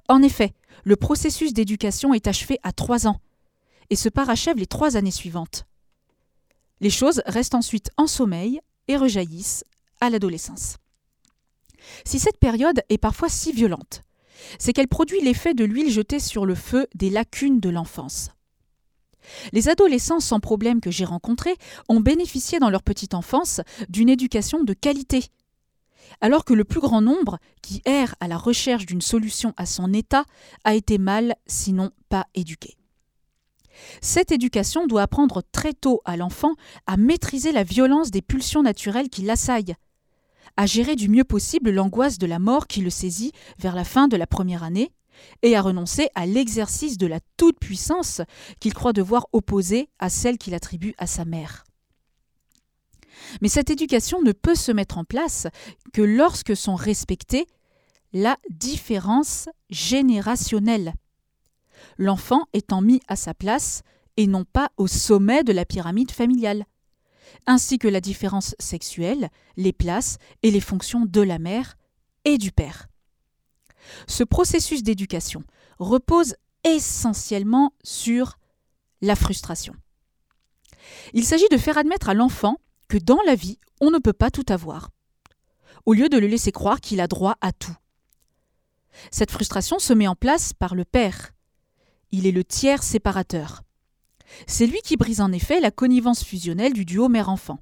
En 0.09 0.21
effet, 0.21 0.53
le 0.83 0.97
processus 0.97 1.53
d'éducation 1.53 2.13
est 2.13 2.27
achevé 2.27 2.59
à 2.61 2.73
trois 2.73 3.07
ans 3.07 3.21
et 3.89 3.95
se 3.95 4.09
parachève 4.09 4.57
les 4.57 4.67
trois 4.67 4.97
années 4.97 5.11
suivantes. 5.11 5.65
Les 6.81 6.89
choses 6.89 7.21
restent 7.25 7.55
ensuite 7.55 7.89
en 7.95 8.05
sommeil 8.05 8.59
et 8.89 8.97
rejaillissent 8.97 9.63
à 10.01 10.09
l'adolescence. 10.09 10.75
Si 12.03 12.19
cette 12.19 12.37
période 12.37 12.81
est 12.89 12.97
parfois 12.97 13.29
si 13.29 13.53
violente, 13.53 14.03
c'est 14.59 14.73
qu'elle 14.73 14.89
produit 14.89 15.21
l'effet 15.21 15.53
de 15.53 15.63
l'huile 15.63 15.89
jetée 15.89 16.19
sur 16.19 16.45
le 16.45 16.55
feu 16.55 16.85
des 16.95 17.09
lacunes 17.09 17.61
de 17.61 17.69
l'enfance. 17.69 18.31
Les 19.53 19.69
adolescents 19.69 20.19
sans 20.19 20.39
problème 20.39 20.81
que 20.81 20.91
j'ai 20.91 21.05
rencontrés 21.05 21.55
ont 21.89 21.99
bénéficié 21.99 22.59
dans 22.59 22.69
leur 22.69 22.83
petite 22.83 23.13
enfance 23.13 23.61
d'une 23.89 24.09
éducation 24.09 24.63
de 24.63 24.73
qualité, 24.73 25.25
alors 26.19 26.45
que 26.45 26.53
le 26.53 26.63
plus 26.63 26.81
grand 26.81 27.01
nombre, 27.01 27.39
qui 27.61 27.81
erre 27.85 28.15
à 28.19 28.27
la 28.27 28.37
recherche 28.37 28.85
d'une 28.85 29.01
solution 29.01 29.53
à 29.57 29.65
son 29.65 29.93
état, 29.93 30.25
a 30.63 30.75
été 30.75 30.97
mal, 30.97 31.35
sinon 31.47 31.91
pas 32.09 32.27
éduqué. 32.35 32.77
Cette 34.01 34.31
éducation 34.31 34.85
doit 34.85 35.03
apprendre 35.03 35.41
très 35.51 35.73
tôt 35.73 36.01
à 36.05 36.17
l'enfant 36.17 36.53
à 36.87 36.97
maîtriser 36.97 37.51
la 37.51 37.63
violence 37.63 38.11
des 38.11 38.21
pulsions 38.21 38.63
naturelles 38.63 39.09
qui 39.09 39.21
l'assaillent, 39.21 39.75
à 40.57 40.65
gérer 40.65 40.95
du 40.95 41.09
mieux 41.09 41.23
possible 41.23 41.71
l'angoisse 41.71 42.17
de 42.17 42.27
la 42.27 42.39
mort 42.39 42.67
qui 42.67 42.81
le 42.81 42.89
saisit 42.89 43.31
vers 43.57 43.75
la 43.75 43.85
fin 43.85 44.07
de 44.07 44.17
la 44.17 44.27
première 44.27 44.63
année, 44.63 44.91
et 45.41 45.55
à 45.55 45.61
renoncer 45.61 46.09
à 46.15 46.25
l'exercice 46.25 46.97
de 46.97 47.07
la 47.07 47.19
toute-puissance 47.37 48.21
qu'il 48.59 48.73
croit 48.73 48.93
devoir 48.93 49.27
opposer 49.33 49.89
à 49.99 50.09
celle 50.09 50.37
qu'il 50.37 50.53
attribue 50.53 50.93
à 50.97 51.07
sa 51.07 51.25
mère. 51.25 51.63
Mais 53.41 53.49
cette 53.49 53.69
éducation 53.69 54.21
ne 54.21 54.31
peut 54.31 54.55
se 54.55 54.71
mettre 54.71 54.97
en 54.97 55.03
place 55.03 55.47
que 55.93 56.01
lorsque 56.01 56.55
sont 56.55 56.75
respectées 56.75 57.47
la 58.13 58.37
différence 58.49 59.47
générationnelle. 59.69 60.93
L'enfant 61.97 62.45
étant 62.53 62.81
mis 62.81 62.99
à 63.07 63.15
sa 63.15 63.33
place 63.33 63.83
et 64.17 64.27
non 64.27 64.43
pas 64.43 64.71
au 64.77 64.87
sommet 64.87 65.43
de 65.43 65.53
la 65.53 65.65
pyramide 65.65 66.11
familiale, 66.11 66.65
ainsi 67.47 67.79
que 67.79 67.87
la 67.87 68.01
différence 68.01 68.55
sexuelle, 68.59 69.29
les 69.55 69.73
places 69.73 70.17
et 70.43 70.51
les 70.51 70.59
fonctions 70.59 71.05
de 71.05 71.21
la 71.21 71.39
mère 71.39 71.77
et 72.25 72.37
du 72.37 72.51
père. 72.51 72.87
Ce 74.07 74.23
processus 74.23 74.83
d'éducation 74.83 75.43
repose 75.79 76.35
essentiellement 76.63 77.73
sur 77.83 78.37
la 79.01 79.15
frustration. 79.15 79.73
Il 81.13 81.25
s'agit 81.25 81.47
de 81.49 81.57
faire 81.57 81.77
admettre 81.77 82.09
à 82.09 82.13
l'enfant 82.13 82.57
que 82.87 82.97
dans 82.97 83.19
la 83.25 83.35
vie, 83.35 83.59
on 83.79 83.91
ne 83.91 83.99
peut 83.99 84.13
pas 84.13 84.31
tout 84.31 84.45
avoir, 84.49 84.89
au 85.85 85.93
lieu 85.93 86.09
de 86.09 86.17
le 86.17 86.27
laisser 86.27 86.51
croire 86.51 86.81
qu'il 86.81 87.01
a 87.01 87.07
droit 87.07 87.37
à 87.41 87.51
tout. 87.51 87.75
Cette 89.09 89.31
frustration 89.31 89.79
se 89.79 89.93
met 89.93 90.07
en 90.07 90.15
place 90.15 90.53
par 90.53 90.75
le 90.75 90.85
père. 90.85 91.31
Il 92.11 92.27
est 92.27 92.31
le 92.31 92.43
tiers 92.43 92.83
séparateur. 92.83 93.63
C'est 94.47 94.67
lui 94.67 94.79
qui 94.83 94.97
brise 94.97 95.21
en 95.21 95.31
effet 95.31 95.59
la 95.59 95.71
connivence 95.71 96.23
fusionnelle 96.23 96.73
du 96.73 96.85
duo 96.85 97.09
mère-enfant. 97.09 97.59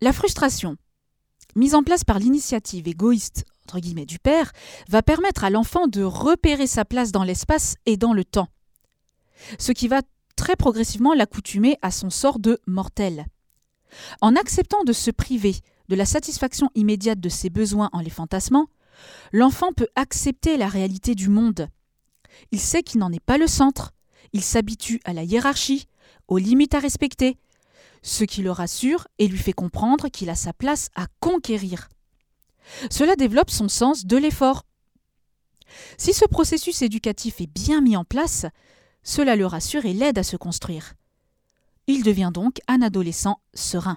La 0.00 0.12
frustration, 0.12 0.76
mise 1.54 1.74
en 1.74 1.82
place 1.82 2.04
par 2.04 2.18
l'initiative 2.18 2.88
égoïste 2.88 3.44
du 4.06 4.18
père, 4.18 4.52
va 4.88 5.02
permettre 5.02 5.44
à 5.44 5.50
l'enfant 5.50 5.86
de 5.86 6.02
repérer 6.02 6.66
sa 6.66 6.84
place 6.84 7.12
dans 7.12 7.24
l'espace 7.24 7.76
et 7.86 7.96
dans 7.96 8.12
le 8.12 8.24
temps, 8.24 8.48
ce 9.58 9.72
qui 9.72 9.88
va 9.88 10.02
très 10.36 10.56
progressivement 10.56 11.14
l'accoutumer 11.14 11.78
à 11.82 11.90
son 11.90 12.10
sort 12.10 12.38
de 12.38 12.60
mortel. 12.66 13.26
En 14.20 14.36
acceptant 14.36 14.84
de 14.84 14.92
se 14.92 15.10
priver 15.10 15.54
de 15.88 15.96
la 15.96 16.06
satisfaction 16.06 16.70
immédiate 16.74 17.20
de 17.20 17.28
ses 17.28 17.50
besoins 17.50 17.90
en 17.92 18.00
les 18.00 18.10
fantasmant, 18.10 18.68
l'enfant 19.32 19.72
peut 19.72 19.88
accepter 19.94 20.56
la 20.56 20.68
réalité 20.68 21.14
du 21.14 21.28
monde. 21.28 21.68
Il 22.50 22.60
sait 22.60 22.82
qu'il 22.82 23.00
n'en 23.00 23.12
est 23.12 23.20
pas 23.20 23.38
le 23.38 23.46
centre, 23.46 23.92
il 24.32 24.42
s'habitue 24.42 25.00
à 25.04 25.12
la 25.12 25.22
hiérarchie, 25.22 25.86
aux 26.28 26.38
limites 26.38 26.74
à 26.74 26.78
respecter, 26.78 27.36
ce 28.02 28.24
qui 28.24 28.42
le 28.42 28.50
rassure 28.50 29.06
et 29.18 29.28
lui 29.28 29.38
fait 29.38 29.52
comprendre 29.52 30.08
qu'il 30.08 30.30
a 30.30 30.34
sa 30.34 30.52
place 30.52 30.90
à 30.94 31.06
conquérir. 31.20 31.88
Cela 32.90 33.16
développe 33.16 33.50
son 33.50 33.68
sens 33.68 34.04
de 34.04 34.16
l'effort. 34.16 34.64
Si 35.96 36.12
ce 36.12 36.24
processus 36.26 36.82
éducatif 36.82 37.40
est 37.40 37.46
bien 37.46 37.80
mis 37.80 37.96
en 37.96 38.04
place, 38.04 38.46
cela 39.02 39.36
le 39.36 39.46
rassure 39.46 39.84
et 39.84 39.94
l'aide 39.94 40.18
à 40.18 40.22
se 40.22 40.36
construire. 40.36 40.94
Il 41.86 42.02
devient 42.02 42.30
donc 42.32 42.58
un 42.68 42.82
adolescent 42.82 43.40
serein. 43.54 43.96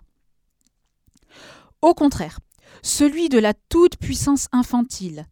Au 1.81 1.93
contraire, 1.93 2.39
celui 2.81 3.29
de 3.29 3.37
la 3.37 3.53
toute-puissance 3.53 4.47
infantile, 4.51 5.27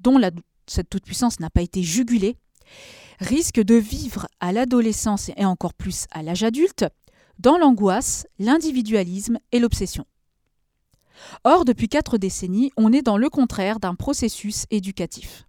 dont 0.00 0.20
cette 0.66 0.90
toute-puissance 0.90 1.40
n'a 1.40 1.50
pas 1.50 1.62
été 1.62 1.82
jugulée, 1.82 2.36
risque 3.20 3.60
de 3.60 3.74
vivre 3.74 4.26
à 4.40 4.52
l'adolescence 4.52 5.30
et 5.36 5.44
encore 5.44 5.74
plus 5.74 6.06
à 6.10 6.22
l'âge 6.22 6.42
adulte 6.42 6.86
dans 7.38 7.58
l'angoisse, 7.58 8.26
l'individualisme 8.38 9.38
et 9.52 9.58
l'obsession. 9.58 10.06
Or, 11.44 11.64
depuis 11.64 11.88
quatre 11.88 12.18
décennies, 12.18 12.72
on 12.76 12.92
est 12.92 13.02
dans 13.02 13.16
le 13.16 13.30
contraire 13.30 13.80
d'un 13.80 13.94
processus 13.94 14.66
éducatif. 14.70 15.46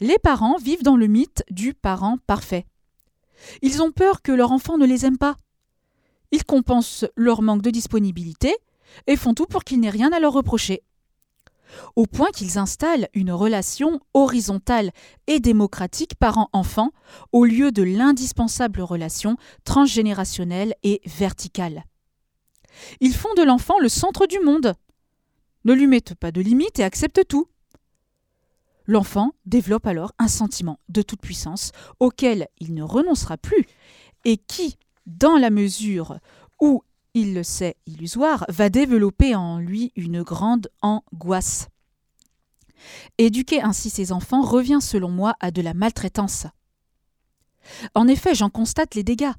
Les 0.00 0.18
parents 0.18 0.56
vivent 0.56 0.82
dans 0.82 0.96
le 0.96 1.06
mythe 1.06 1.44
du 1.50 1.74
parent 1.74 2.18
parfait. 2.26 2.66
Ils 3.62 3.82
ont 3.82 3.92
peur 3.92 4.22
que 4.22 4.32
leur 4.32 4.52
enfant 4.52 4.78
ne 4.78 4.86
les 4.86 5.04
aime 5.04 5.18
pas. 5.18 5.36
Ils 6.32 6.44
compensent 6.44 7.06
leur 7.16 7.42
manque 7.42 7.62
de 7.62 7.70
disponibilité 7.70 8.56
et 9.06 9.16
font 9.16 9.34
tout 9.34 9.46
pour 9.46 9.64
qu'il 9.64 9.80
n'ait 9.80 9.90
rien 9.90 10.12
à 10.12 10.20
leur 10.20 10.32
reprocher. 10.32 10.82
Au 11.94 12.06
point 12.06 12.30
qu'ils 12.30 12.58
installent 12.58 13.08
une 13.14 13.32
relation 13.32 14.00
horizontale 14.14 14.90
et 15.26 15.40
démocratique 15.40 16.14
parent-enfant 16.14 16.90
au 17.32 17.44
lieu 17.44 17.72
de 17.72 17.82
l'indispensable 17.82 18.80
relation 18.80 19.36
transgénérationnelle 19.64 20.74
et 20.82 21.00
verticale. 21.06 21.84
Ils 23.00 23.14
font 23.14 23.32
de 23.36 23.42
l'enfant 23.42 23.78
le 23.80 23.88
centre 23.88 24.26
du 24.26 24.38
monde. 24.40 24.74
Ne 25.64 25.72
lui 25.72 25.86
mettent 25.86 26.14
pas 26.14 26.32
de 26.32 26.40
limites 26.40 26.78
et 26.78 26.84
acceptent 26.84 27.26
tout. 27.26 27.48
L'enfant 28.86 29.32
développe 29.46 29.86
alors 29.86 30.12
un 30.18 30.28
sentiment 30.28 30.78
de 30.88 31.02
toute 31.02 31.20
puissance 31.20 31.72
auquel 31.98 32.46
il 32.60 32.72
ne 32.74 32.84
renoncera 32.84 33.36
plus 33.36 33.66
et 34.24 34.36
qui, 34.36 34.76
dans 35.06 35.36
la 35.36 35.50
mesure 35.50 36.18
où 36.60 36.82
il 37.16 37.32
le 37.32 37.42
sait 37.42 37.76
illusoire, 37.86 38.44
va 38.50 38.68
développer 38.68 39.34
en 39.34 39.58
lui 39.58 39.90
une 39.96 40.22
grande 40.22 40.68
angoisse. 40.82 41.68
Éduquer 43.16 43.62
ainsi 43.62 43.88
ses 43.88 44.12
enfants 44.12 44.42
revient 44.42 44.82
selon 44.82 45.08
moi 45.08 45.34
à 45.40 45.50
de 45.50 45.62
la 45.62 45.72
maltraitance. 45.72 46.46
En 47.94 48.06
effet, 48.06 48.34
j'en 48.34 48.50
constate 48.50 48.94
les 48.94 49.02
dégâts 49.02 49.32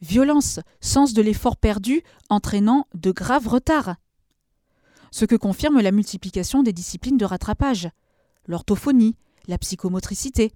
violence, 0.00 0.60
sens 0.80 1.12
de 1.14 1.22
l'effort 1.22 1.56
perdu 1.56 2.02
entraînant 2.28 2.86
de 2.94 3.10
graves 3.10 3.48
retards. 3.48 3.96
Ce 5.10 5.24
que 5.24 5.36
confirme 5.36 5.80
la 5.80 5.92
multiplication 5.92 6.62
des 6.62 6.72
disciplines 6.72 7.16
de 7.16 7.24
rattrapage, 7.24 7.88
l'orthophonie, 8.46 9.16
la 9.48 9.56
psychomotricité. 9.56 10.52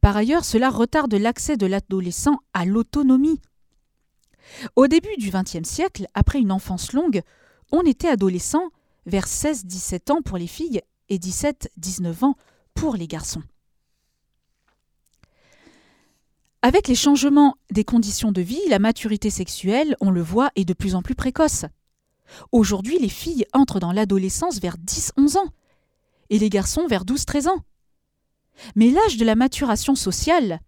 Par 0.00 0.16
ailleurs, 0.16 0.44
cela 0.44 0.70
retarde 0.70 1.14
l'accès 1.14 1.56
de 1.56 1.66
l'adolescent 1.66 2.40
à 2.54 2.64
l'autonomie. 2.64 3.40
Au 4.76 4.86
début 4.86 5.16
du 5.18 5.30
XXe 5.30 5.68
siècle, 5.68 6.06
après 6.14 6.38
une 6.38 6.52
enfance 6.52 6.92
longue, 6.92 7.22
on 7.72 7.82
était 7.82 8.08
adolescent 8.08 8.70
vers 9.06 9.26
16-17 9.26 10.12
ans 10.12 10.22
pour 10.22 10.38
les 10.38 10.46
filles 10.46 10.82
et 11.08 11.18
17-19 11.18 12.24
ans 12.24 12.34
pour 12.74 12.96
les 12.96 13.06
garçons. 13.06 13.42
Avec 16.62 16.88
les 16.88 16.94
changements 16.94 17.56
des 17.70 17.84
conditions 17.84 18.32
de 18.32 18.42
vie, 18.42 18.60
la 18.68 18.78
maturité 18.80 19.30
sexuelle, 19.30 19.96
on 20.00 20.10
le 20.10 20.22
voit, 20.22 20.50
est 20.56 20.64
de 20.64 20.74
plus 20.74 20.94
en 20.94 21.02
plus 21.02 21.14
précoce. 21.14 21.64
Aujourd'hui, 22.52 22.98
les 22.98 23.08
filles 23.08 23.46
entrent 23.52 23.80
dans 23.80 23.92
l'adolescence 23.92 24.60
vers 24.60 24.76
10-11 24.76 25.38
ans 25.38 25.52
et 26.30 26.38
les 26.38 26.50
garçons 26.50 26.86
vers 26.86 27.04
12-13 27.04 27.48
ans. 27.48 27.62
Mais 28.74 28.90
l'âge 28.90 29.16
de 29.16 29.24
la 29.24 29.36
maturation 29.36 29.94
sociale 29.94 30.60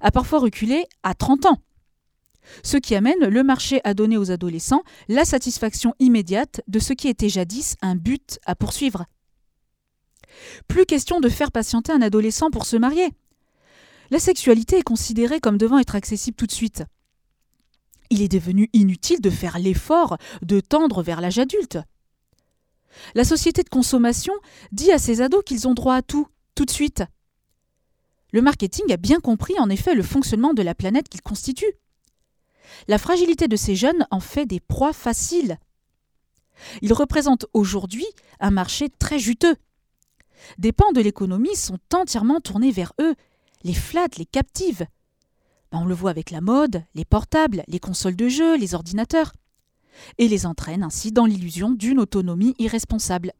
a 0.00 0.10
parfois 0.10 0.38
reculé 0.38 0.84
à 1.02 1.14
30 1.14 1.46
ans, 1.46 1.58
ce 2.62 2.76
qui 2.76 2.94
amène 2.94 3.20
le 3.20 3.42
marché 3.42 3.80
à 3.84 3.94
donner 3.94 4.16
aux 4.16 4.30
adolescents 4.30 4.82
la 5.08 5.24
satisfaction 5.24 5.94
immédiate 5.98 6.60
de 6.68 6.78
ce 6.78 6.92
qui 6.92 7.08
était 7.08 7.28
jadis 7.28 7.76
un 7.82 7.96
but 7.96 8.38
à 8.46 8.54
poursuivre. 8.54 9.06
Plus 10.68 10.86
question 10.86 11.20
de 11.20 11.28
faire 11.28 11.52
patienter 11.52 11.92
un 11.92 12.02
adolescent 12.02 12.50
pour 12.50 12.66
se 12.66 12.76
marier 12.76 13.10
la 14.12 14.18
sexualité 14.18 14.76
est 14.76 14.82
considérée 14.82 15.40
comme 15.40 15.56
devant 15.56 15.78
être 15.78 15.94
accessible 15.94 16.36
tout 16.36 16.46
de 16.46 16.52
suite. 16.52 16.84
Il 18.10 18.20
est 18.20 18.28
devenu 18.28 18.68
inutile 18.74 19.22
de 19.22 19.30
faire 19.30 19.58
l'effort 19.58 20.18
de 20.42 20.60
tendre 20.60 21.02
vers 21.02 21.22
l'âge 21.22 21.38
adulte. 21.38 21.78
La 23.14 23.24
société 23.24 23.62
de 23.62 23.70
consommation 23.70 24.34
dit 24.70 24.92
à 24.92 24.98
ses 24.98 25.22
ados 25.22 25.42
qu'ils 25.46 25.66
ont 25.66 25.72
droit 25.72 25.94
à 25.94 26.02
tout, 26.02 26.28
tout 26.54 26.66
de 26.66 26.70
suite. 26.70 27.02
Le 28.32 28.42
marketing 28.42 28.92
a 28.92 28.98
bien 28.98 29.18
compris 29.18 29.58
en 29.58 29.70
effet 29.70 29.94
le 29.94 30.02
fonctionnement 30.02 30.52
de 30.52 30.60
la 30.60 30.74
planète 30.74 31.08
qu'il 31.08 31.22
constitue. 31.22 31.72
La 32.88 32.98
fragilité 32.98 33.48
de 33.48 33.56
ces 33.56 33.76
jeunes 33.76 34.06
en 34.10 34.20
fait 34.20 34.46
des 34.46 34.60
proies 34.60 34.92
faciles. 34.92 35.58
Ils 36.80 36.92
représentent 36.92 37.46
aujourd'hui 37.52 38.06
un 38.40 38.50
marché 38.50 38.88
très 38.88 39.18
juteux. 39.18 39.56
Des 40.58 40.72
pans 40.72 40.92
de 40.92 41.00
l'économie 41.00 41.56
sont 41.56 41.78
entièrement 41.94 42.40
tournés 42.40 42.72
vers 42.72 42.92
eux 43.00 43.14
les 43.64 43.74
flattent, 43.74 44.16
les 44.16 44.26
captivent. 44.26 44.86
Ben, 45.70 45.78
on 45.78 45.84
le 45.84 45.94
voit 45.94 46.10
avec 46.10 46.30
la 46.30 46.40
mode, 46.40 46.84
les 46.94 47.04
portables, 47.04 47.64
les 47.68 47.80
consoles 47.80 48.16
de 48.16 48.28
jeux, 48.28 48.56
les 48.56 48.74
ordinateurs, 48.74 49.32
et 50.18 50.28
les 50.28 50.46
entraîne 50.46 50.82
ainsi 50.82 51.12
dans 51.12 51.26
l'illusion 51.26 51.70
d'une 51.70 52.00
autonomie 52.00 52.54
irresponsable. 52.58 53.32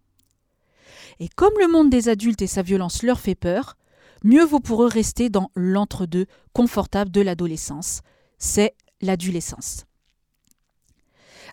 Et 1.21 1.29
comme 1.29 1.53
le 1.59 1.69
monde 1.69 1.91
des 1.91 2.09
adultes 2.09 2.43
et 2.43 2.47
sa 2.47 2.63
violence 2.63 3.03
leur 3.03 3.21
fait 3.21 3.35
peur, 3.35 3.77
mieux 4.25 4.45
vaut 4.45 4.61
pour 4.61 4.83
eux 4.83 4.89
rester 4.89 5.29
dans 5.29 5.51
l'entre-deux 5.55 6.27
confortable 6.53 7.11
de 7.11 7.21
l'adolescence. 7.21 8.01
C'est 8.39 8.75
l'adolescence. 9.03 9.85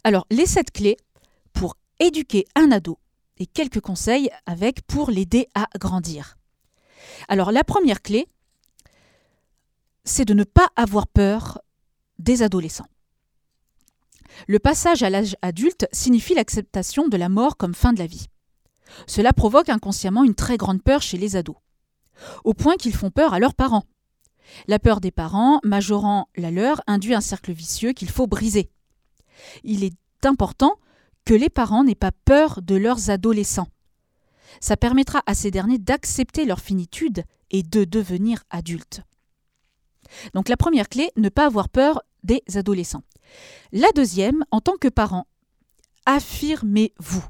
Alors, 0.03 0.25
les 0.31 0.45
sept 0.45 0.71
clés 0.71 0.97
pour 1.51 1.75
éduquer 1.99 2.45
un 2.55 2.71
ado 2.71 2.97
et 3.37 3.45
quelques 3.45 3.81
conseils 3.81 4.29
avec 4.45 4.81
pour 4.83 5.11
l'aider 5.11 5.47
à 5.55 5.67
grandir. 5.77 6.37
Alors, 7.27 7.51
la 7.51 7.63
première 7.63 8.01
clé, 8.01 8.27
c'est 10.05 10.25
de 10.25 10.33
ne 10.33 10.43
pas 10.43 10.69
avoir 10.75 11.07
peur 11.07 11.59
des 12.17 12.41
adolescents. 12.41 12.87
Le 14.47 14.59
passage 14.59 15.03
à 15.03 15.09
l'âge 15.09 15.35
adulte 15.41 15.87
signifie 15.91 16.33
l'acceptation 16.33 17.07
de 17.07 17.17
la 17.17 17.29
mort 17.29 17.57
comme 17.57 17.73
fin 17.73 17.93
de 17.93 17.99
la 17.99 18.07
vie. 18.07 18.27
Cela 19.07 19.33
provoque 19.33 19.69
inconsciemment 19.69 20.23
une 20.23 20.35
très 20.35 20.57
grande 20.57 20.81
peur 20.81 21.01
chez 21.01 21.17
les 21.17 21.35
ados, 21.35 21.57
au 22.43 22.53
point 22.53 22.75
qu'ils 22.75 22.95
font 22.95 23.11
peur 23.11 23.33
à 23.33 23.39
leurs 23.39 23.53
parents. 23.53 23.85
La 24.67 24.79
peur 24.79 25.01
des 25.01 25.11
parents, 25.11 25.59
majorant 25.63 26.29
la 26.35 26.51
leur, 26.51 26.81
induit 26.87 27.13
un 27.13 27.21
cercle 27.21 27.51
vicieux 27.51 27.93
qu'il 27.93 28.09
faut 28.09 28.27
briser. 28.27 28.69
Il 29.63 29.83
est 29.83 29.97
important 30.23 30.75
que 31.25 31.33
les 31.33 31.49
parents 31.49 31.83
n'aient 31.83 31.95
pas 31.95 32.11
peur 32.11 32.61
de 32.61 32.75
leurs 32.75 33.09
adolescents. 33.09 33.67
Ça 34.59 34.77
permettra 34.77 35.21
à 35.25 35.35
ces 35.35 35.51
derniers 35.51 35.77
d'accepter 35.77 36.45
leur 36.45 36.59
finitude 36.59 37.23
et 37.51 37.63
de 37.63 37.83
devenir 37.83 38.43
adultes. 38.49 39.01
Donc 40.33 40.49
la 40.49 40.57
première 40.57 40.89
clé, 40.89 41.11
ne 41.17 41.29
pas 41.29 41.45
avoir 41.45 41.69
peur 41.69 42.01
des 42.23 42.41
adolescents. 42.55 43.03
La 43.71 43.91
deuxième, 43.95 44.43
en 44.51 44.59
tant 44.59 44.77
que 44.77 44.87
parent, 44.87 45.27
affirmez-vous. 46.05 47.23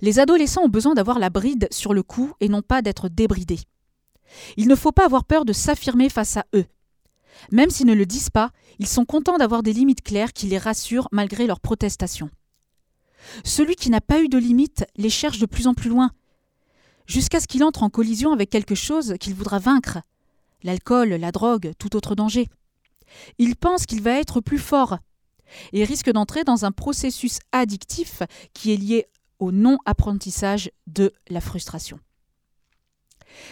Les 0.00 0.18
adolescents 0.18 0.64
ont 0.64 0.68
besoin 0.68 0.94
d'avoir 0.94 1.18
la 1.18 1.30
bride 1.30 1.68
sur 1.70 1.94
le 1.94 2.02
cou 2.02 2.32
et 2.40 2.48
non 2.48 2.62
pas 2.62 2.82
d'être 2.82 3.08
débridés. 3.08 3.60
Il 4.56 4.68
ne 4.68 4.74
faut 4.74 4.92
pas 4.92 5.04
avoir 5.04 5.24
peur 5.24 5.44
de 5.44 5.52
s'affirmer 5.52 6.08
face 6.08 6.36
à 6.36 6.44
eux. 6.54 6.66
Même 7.52 7.70
s'ils 7.70 7.86
ne 7.86 7.94
le 7.94 8.06
disent 8.06 8.30
pas, 8.30 8.50
ils 8.78 8.86
sont 8.86 9.04
contents 9.04 9.38
d'avoir 9.38 9.62
des 9.62 9.72
limites 9.72 10.02
claires 10.02 10.32
qui 10.32 10.46
les 10.46 10.58
rassurent 10.58 11.08
malgré 11.12 11.46
leurs 11.46 11.60
protestations. 11.60 12.30
Celui 13.44 13.74
qui 13.74 13.90
n'a 13.90 14.00
pas 14.00 14.20
eu 14.20 14.28
de 14.28 14.38
limites 14.38 14.84
les 14.96 15.10
cherche 15.10 15.38
de 15.38 15.46
plus 15.46 15.66
en 15.66 15.74
plus 15.74 15.90
loin, 15.90 16.12
jusqu'à 17.06 17.40
ce 17.40 17.46
qu'il 17.46 17.64
entre 17.64 17.82
en 17.82 17.90
collision 17.90 18.32
avec 18.32 18.50
quelque 18.50 18.74
chose 18.74 19.14
qu'il 19.20 19.34
voudra 19.34 19.58
vaincre 19.58 19.98
l'alcool, 20.62 21.10
la 21.10 21.32
drogue, 21.32 21.72
tout 21.78 21.96
autre 21.96 22.14
danger. 22.14 22.48
Il 23.38 23.56
pense 23.56 23.86
qu'il 23.86 24.02
va 24.02 24.18
être 24.18 24.40
plus 24.40 24.58
fort 24.58 24.98
et 25.72 25.84
risque 25.84 26.10
d'entrer 26.10 26.44
dans 26.44 26.64
un 26.64 26.72
processus 26.72 27.38
addictif 27.52 28.22
qui 28.52 28.72
est 28.72 28.76
lié 28.76 29.06
au 29.38 29.52
non-apprentissage 29.52 30.70
de 30.86 31.12
la 31.28 31.40
frustration. 31.40 32.00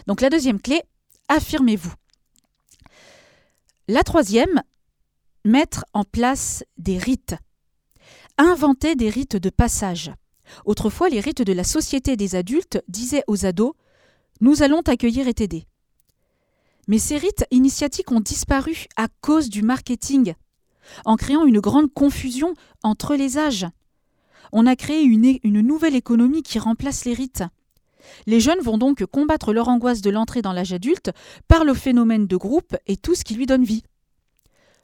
Donc 0.06 0.20
la 0.20 0.30
deuxième 0.30 0.60
clé, 0.60 0.82
affirmez-vous. 1.28 1.92
La 3.88 4.02
troisième, 4.02 4.62
mettre 5.44 5.84
en 5.92 6.04
place 6.04 6.64
des 6.76 6.98
rites. 6.98 7.36
Inventer 8.36 8.96
des 8.96 9.10
rites 9.10 9.36
de 9.36 9.50
passage. 9.50 10.10
Autrefois, 10.64 11.08
les 11.08 11.20
rites 11.20 11.42
de 11.42 11.52
la 11.52 11.64
société 11.64 12.16
des 12.16 12.34
adultes 12.34 12.82
disaient 12.88 13.24
aux 13.26 13.46
ados 13.46 13.74
Nous 14.40 14.62
allons 14.62 14.82
t'accueillir 14.82 15.28
et 15.28 15.34
t'aider. 15.34 15.66
Mais 16.88 16.98
ces 16.98 17.16
rites 17.16 17.44
initiatiques 17.50 18.12
ont 18.12 18.20
disparu 18.20 18.86
à 18.96 19.08
cause 19.20 19.48
du 19.48 19.62
marketing, 19.62 20.34
en 21.04 21.16
créant 21.16 21.44
une 21.44 21.60
grande 21.60 21.92
confusion 21.92 22.54
entre 22.82 23.16
les 23.16 23.38
âges. 23.38 23.66
On 24.52 24.66
a 24.66 24.76
créé 24.76 25.02
une, 25.02 25.38
une 25.42 25.60
nouvelle 25.60 25.96
économie 25.96 26.42
qui 26.42 26.58
remplace 26.58 27.04
les 27.04 27.14
rites. 27.14 27.42
Les 28.26 28.40
jeunes 28.40 28.60
vont 28.60 28.78
donc 28.78 29.04
combattre 29.06 29.52
leur 29.52 29.68
angoisse 29.68 30.00
de 30.00 30.10
l'entrée 30.10 30.42
dans 30.42 30.52
l'âge 30.52 30.72
adulte 30.72 31.10
par 31.48 31.64
le 31.64 31.74
phénomène 31.74 32.26
de 32.26 32.36
groupe 32.36 32.76
et 32.86 32.96
tout 32.96 33.14
ce 33.14 33.24
qui 33.24 33.34
lui 33.34 33.46
donne 33.46 33.64
vie. 33.64 33.82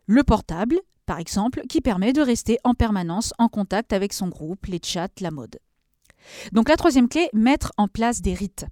Le 0.06 0.24
portable, 0.24 0.80
par 1.06 1.18
exemple, 1.18 1.62
qui 1.68 1.80
permet 1.80 2.12
de 2.12 2.20
rester 2.20 2.58
en 2.64 2.74
permanence 2.74 3.32
en 3.38 3.48
contact 3.48 3.92
avec 3.92 4.12
son 4.12 4.28
groupe, 4.28 4.66
les 4.66 4.80
chats, 4.82 5.08
la 5.20 5.30
mode. 5.30 5.58
Donc 6.52 6.68
la 6.68 6.76
troisième 6.76 7.08
clé, 7.08 7.28
mettre 7.32 7.72
en 7.76 7.88
place 7.88 8.20
des 8.20 8.34
rites. 8.34 8.66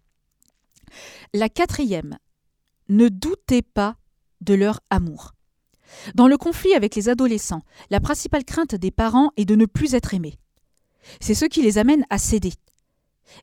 La 1.34 1.48
quatrième, 1.48 2.18
ne 2.88 3.08
doutez 3.08 3.62
pas 3.62 3.96
de 4.40 4.54
leur 4.54 4.80
amour. 4.90 5.32
Dans 6.14 6.28
le 6.28 6.36
conflit 6.36 6.74
avec 6.74 6.94
les 6.94 7.08
adolescents, 7.08 7.62
la 7.90 8.00
principale 8.00 8.44
crainte 8.44 8.74
des 8.74 8.90
parents 8.90 9.32
est 9.36 9.44
de 9.44 9.56
ne 9.56 9.66
plus 9.66 9.94
être 9.94 10.14
aimés. 10.14 10.38
C'est 11.20 11.34
ce 11.34 11.46
qui 11.46 11.62
les 11.62 11.78
amène 11.78 12.04
à 12.10 12.18
céder. 12.18 12.52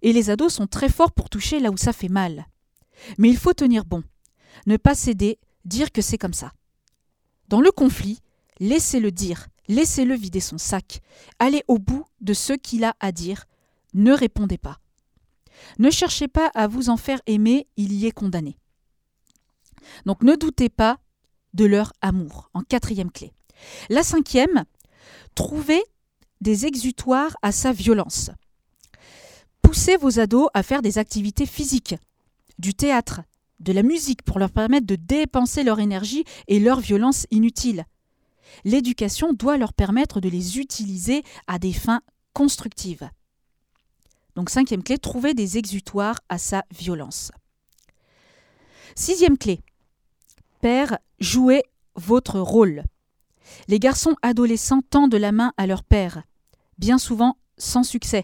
Et 0.02 0.13
les 0.13 0.30
ados 0.30 0.54
sont 0.54 0.67
très 0.67 0.89
forts 0.89 1.12
pour 1.12 1.30
toucher 1.30 1.60
là 1.60 1.71
où 1.71 1.78
ça 1.78 1.93
fait 1.93 2.10
mal. 2.10 2.47
Mais 3.17 3.30
il 3.30 3.38
faut 3.38 3.54
tenir 3.54 3.86
bon. 3.86 4.04
Ne 4.65 4.78
pas 4.78 4.95
céder, 4.95 5.39
dire 5.65 5.91
que 5.91 6.02
c'est 6.02 6.17
comme 6.17 6.34
ça. 6.34 6.54
Dans 7.47 7.62
le 7.62 7.71
conflit, 7.71 8.19
laissez-le 8.60 9.12
dire, 9.12 9.47
laissez-le 9.67 10.15
vider 10.15 10.39
son 10.39 10.58
sac, 10.58 11.02
allez 11.39 11.63
au 11.67 11.78
bout 11.78 12.06
de 12.21 12.34
ce 12.34 12.54
qu'il 12.54 12.84
a 12.84 12.95
à 13.00 13.12
dire, 13.12 13.45
ne 13.93 14.12
répondez 14.12 14.58
pas. 14.58 14.80
Ne 15.80 15.89
cherchez 15.89 16.28
pas 16.28 16.52
à 16.54 16.67
vous 16.67 16.89
en 16.89 16.97
faire 16.97 17.21
aimer, 17.26 17.67
il 17.78 17.93
y 17.93 18.06
est 18.06 18.12
condamné. 18.12 18.58
Donc 20.06 20.23
ne 20.23 20.36
doutez 20.36 20.69
pas 20.69 21.00
de 21.54 21.65
leur 21.65 21.93
amour, 22.02 22.50
en 22.54 22.62
quatrième 22.62 23.12
clé. 23.12 23.34
La 23.89 24.04
cinquième, 24.04 24.65
trouvez 25.36 25.84
des 26.41 26.65
exutoires 26.65 27.36
à 27.41 27.52
sa 27.52 27.71
violence. 27.71 28.30
Poussez 29.67 29.97
vos 29.97 30.21
ados 30.21 30.47
à 30.53 30.63
faire 30.63 30.82
des 30.82 30.97
activités 30.97 31.45
physiques, 31.45 31.95
du 32.58 32.73
théâtre, 32.73 33.19
de 33.60 33.73
la 33.73 33.84
musique 33.84 34.21
pour 34.21 34.39
leur 34.39 34.49
permettre 34.49 34.88
de 34.88 34.95
dépenser 34.95 35.62
leur 35.63 35.82
énergie 35.82 36.23
et 36.47 36.62
leur 36.62 36.80
violence 36.80 37.27
inutile. 37.32 37.84
L'éducation 38.63 39.34
doit 39.34 39.58
leur 39.58 39.73
permettre 39.73 40.21
de 40.21 40.30
les 40.30 40.58
utiliser 40.58 41.21
à 41.47 41.60
des 41.60 41.73
fins 41.73 41.99
constructives. 42.32 43.10
Donc 44.38 44.49
cinquième 44.49 44.84
clé, 44.84 44.97
trouver 44.99 45.34
des 45.34 45.58
exutoires 45.58 46.21
à 46.30 46.38
sa 46.38 46.63
violence. 46.71 47.34
Sixième 48.95 49.38
clé, 49.38 49.60
Père, 50.62 50.97
jouez 51.19 51.62
votre 51.95 52.39
rôle. 52.39 52.84
Les 53.67 53.80
garçons 53.80 54.15
adolescents 54.21 54.82
tendent 54.89 55.15
la 55.15 55.34
main 55.34 55.51
à 55.58 55.67
leur 55.67 55.84
père, 55.84 56.23
bien 56.77 56.97
souvent 56.97 57.36
sans 57.58 57.84
succès. 57.84 58.23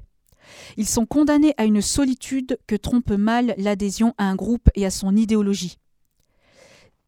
Ils 0.77 0.87
sont 0.87 1.05
condamnés 1.05 1.53
à 1.57 1.65
une 1.65 1.81
solitude 1.81 2.57
que 2.67 2.75
trompe 2.75 3.11
mal 3.11 3.53
l'adhésion 3.57 4.13
à 4.17 4.25
un 4.25 4.35
groupe 4.35 4.69
et 4.75 4.85
à 4.85 4.91
son 4.91 5.15
idéologie. 5.15 5.77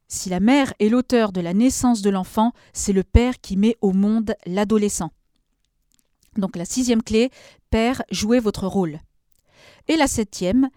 Si 0.08 0.28
la 0.28 0.40
mère 0.40 0.72
est 0.78 0.88
l'auteur 0.88 1.32
de 1.32 1.40
la 1.40 1.52
naissance 1.52 2.02
de 2.02 2.10
l'enfant, 2.10 2.52
c'est 2.72 2.92
le 2.92 3.02
père 3.02 3.40
qui 3.40 3.56
met 3.56 3.76
au 3.80 3.92
monde 3.92 4.34
l'adolescent. 4.46 5.10
Donc 6.36 6.56
la 6.56 6.64
sixième 6.64 7.02
clé, 7.02 7.30
Père, 7.70 8.02
jouez 8.10 8.38
votre 8.38 8.66
rôle. 8.66 9.00
Et 9.88 9.96
la 9.96 10.06
septième, 10.06 10.68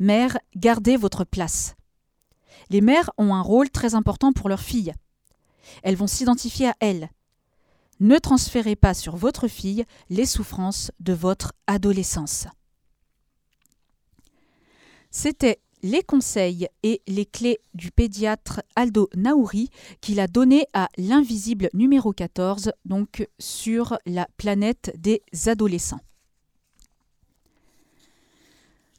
Mère, 0.00 0.38
gardez 0.56 0.96
votre 0.96 1.24
place. 1.24 1.76
Les 2.68 2.80
mères 2.80 3.10
ont 3.16 3.34
un 3.34 3.42
rôle 3.42 3.70
très 3.70 3.94
important 3.94 4.32
pour 4.32 4.48
leurs 4.48 4.60
filles. 4.60 4.92
Elles 5.82 5.96
vont 5.96 6.06
s'identifier 6.06 6.68
à 6.68 6.76
elles. 6.80 7.08
Ne 8.00 8.18
transférez 8.18 8.76
pas 8.76 8.94
sur 8.94 9.16
votre 9.16 9.48
fille 9.48 9.84
les 10.10 10.26
souffrances 10.26 10.90
de 11.00 11.12
votre 11.12 11.52
adolescence. 11.66 12.46
C'était 15.10 15.60
les 15.84 16.02
conseils 16.02 16.66
et 16.82 17.02
les 17.06 17.26
clés 17.26 17.60
du 17.74 17.90
pédiatre 17.90 18.62
Aldo 18.74 19.10
Naouri 19.14 19.68
qu'il 20.00 20.18
a 20.18 20.26
donné 20.26 20.66
à 20.72 20.88
l'invisible 20.96 21.68
numéro 21.74 22.12
14, 22.12 22.72
donc 22.86 23.28
sur 23.38 23.98
la 24.06 24.26
planète 24.38 24.92
des 24.98 25.22
adolescents. 25.46 26.00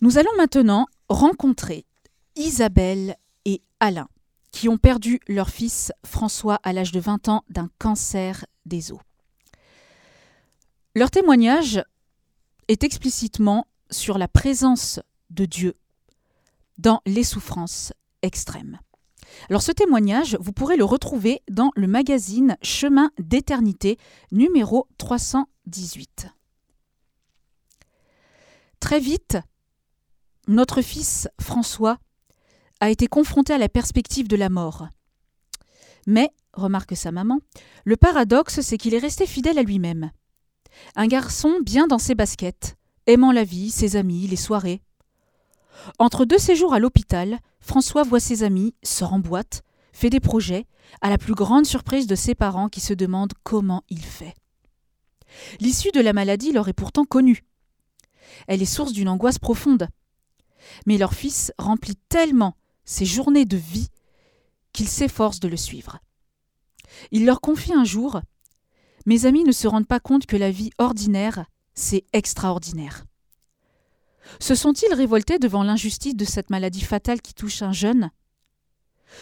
Nous 0.01 0.19
allons 0.19 0.35
maintenant 0.37 0.85
rencontrer 1.09 1.85
Isabelle 2.35 3.15
et 3.45 3.63
Alain, 3.79 4.07
qui 4.51 4.69
ont 4.69 4.77
perdu 4.77 5.19
leur 5.27 5.49
fils 5.49 5.91
François 6.05 6.59
à 6.61 6.71
l'âge 6.71 6.91
de 6.91 6.99
20 6.99 7.29
ans 7.29 7.43
d'un 7.49 7.69
cancer 7.79 8.45
des 8.65 8.91
os. 8.91 8.99
Leur 10.95 11.11
témoignage 11.11 11.83
est 12.67 12.83
explicitement 12.83 13.67
sur 13.91 14.17
la 14.17 14.27
présence 14.27 14.99
de 15.29 15.45
Dieu 15.45 15.75
dans 16.77 17.01
les 17.05 17.23
souffrances 17.23 17.93
extrêmes. 18.21 18.79
Alors 19.49 19.61
ce 19.61 19.71
témoignage, 19.71 20.37
vous 20.39 20.51
pourrez 20.51 20.77
le 20.77 20.85
retrouver 20.85 21.41
dans 21.49 21.71
le 21.75 21.87
magazine 21.87 22.57
Chemin 22.61 23.11
d'éternité 23.19 23.97
numéro 24.31 24.87
318. 24.97 26.27
Très 28.79 28.99
vite, 28.99 29.37
notre 30.47 30.81
fils 30.81 31.27
François 31.41 31.97
a 32.79 32.89
été 32.89 33.07
confronté 33.07 33.53
à 33.53 33.57
la 33.57 33.69
perspective 33.69 34.27
de 34.27 34.35
la 34.35 34.49
mort. 34.49 34.87
Mais, 36.07 36.29
remarque 36.55 36.95
sa 36.95 37.11
maman, 37.11 37.39
le 37.83 37.97
paradoxe, 37.97 38.61
c'est 38.61 38.77
qu'il 38.77 38.93
est 38.93 38.99
resté 38.99 39.25
fidèle 39.25 39.59
à 39.59 39.63
lui-même. 39.63 40.11
Un 40.95 41.07
garçon 41.07 41.59
bien 41.63 41.87
dans 41.87 41.99
ses 41.99 42.15
baskets, 42.15 42.75
aimant 43.07 43.31
la 43.31 43.43
vie, 43.43 43.71
ses 43.71 43.95
amis, 43.95 44.27
les 44.27 44.35
soirées. 44.35 44.81
Entre 45.99 46.25
deux 46.25 46.37
séjours 46.37 46.73
à 46.73 46.79
l'hôpital, 46.79 47.39
François 47.59 48.03
voit 48.03 48.19
ses 48.19 48.43
amis, 48.43 48.73
sort 48.83 49.13
en 49.13 49.19
boîte, 49.19 49.63
fait 49.91 50.09
des 50.09 50.19
projets, 50.19 50.65
à 51.01 51.09
la 51.09 51.17
plus 51.17 51.33
grande 51.33 51.65
surprise 51.65 52.07
de 52.07 52.15
ses 52.15 52.35
parents 52.35 52.69
qui 52.69 52.79
se 52.79 52.93
demandent 52.93 53.33
comment 53.43 53.83
il 53.89 54.03
fait. 54.03 54.35
L'issue 55.59 55.91
de 55.91 56.01
la 56.01 56.13
maladie 56.13 56.51
leur 56.51 56.67
est 56.67 56.73
pourtant 56.73 57.05
connue. 57.05 57.43
Elle 58.47 58.61
est 58.61 58.65
source 58.65 58.93
d'une 58.93 59.09
angoisse 59.09 59.39
profonde. 59.39 59.87
Mais 60.85 60.97
leur 60.97 61.13
fils 61.13 61.51
remplit 61.57 61.95
tellement 62.09 62.55
ses 62.85 63.05
journées 63.05 63.45
de 63.45 63.57
vie 63.57 63.89
qu'ils 64.73 64.89
s'efforcent 64.89 65.39
de 65.39 65.47
le 65.47 65.57
suivre. 65.57 65.99
Il 67.11 67.25
leur 67.25 67.41
confie 67.41 67.73
un 67.73 67.83
jour 67.83 68.21
Mes 69.05 69.25
amis 69.25 69.43
ne 69.43 69.51
se 69.51 69.67
rendent 69.67 69.87
pas 69.87 69.99
compte 69.99 70.25
que 70.25 70.37
la 70.37 70.51
vie 70.51 70.71
ordinaire, 70.77 71.45
c'est 71.73 72.05
extraordinaire. 72.13 73.05
Se 74.39 74.55
sont-ils 74.55 74.93
révoltés 74.93 75.39
devant 75.39 75.63
l'injustice 75.63 76.15
de 76.15 76.25
cette 76.25 76.49
maladie 76.49 76.81
fatale 76.81 77.21
qui 77.21 77.33
touche 77.33 77.61
un 77.61 77.73
jeune? 77.73 78.09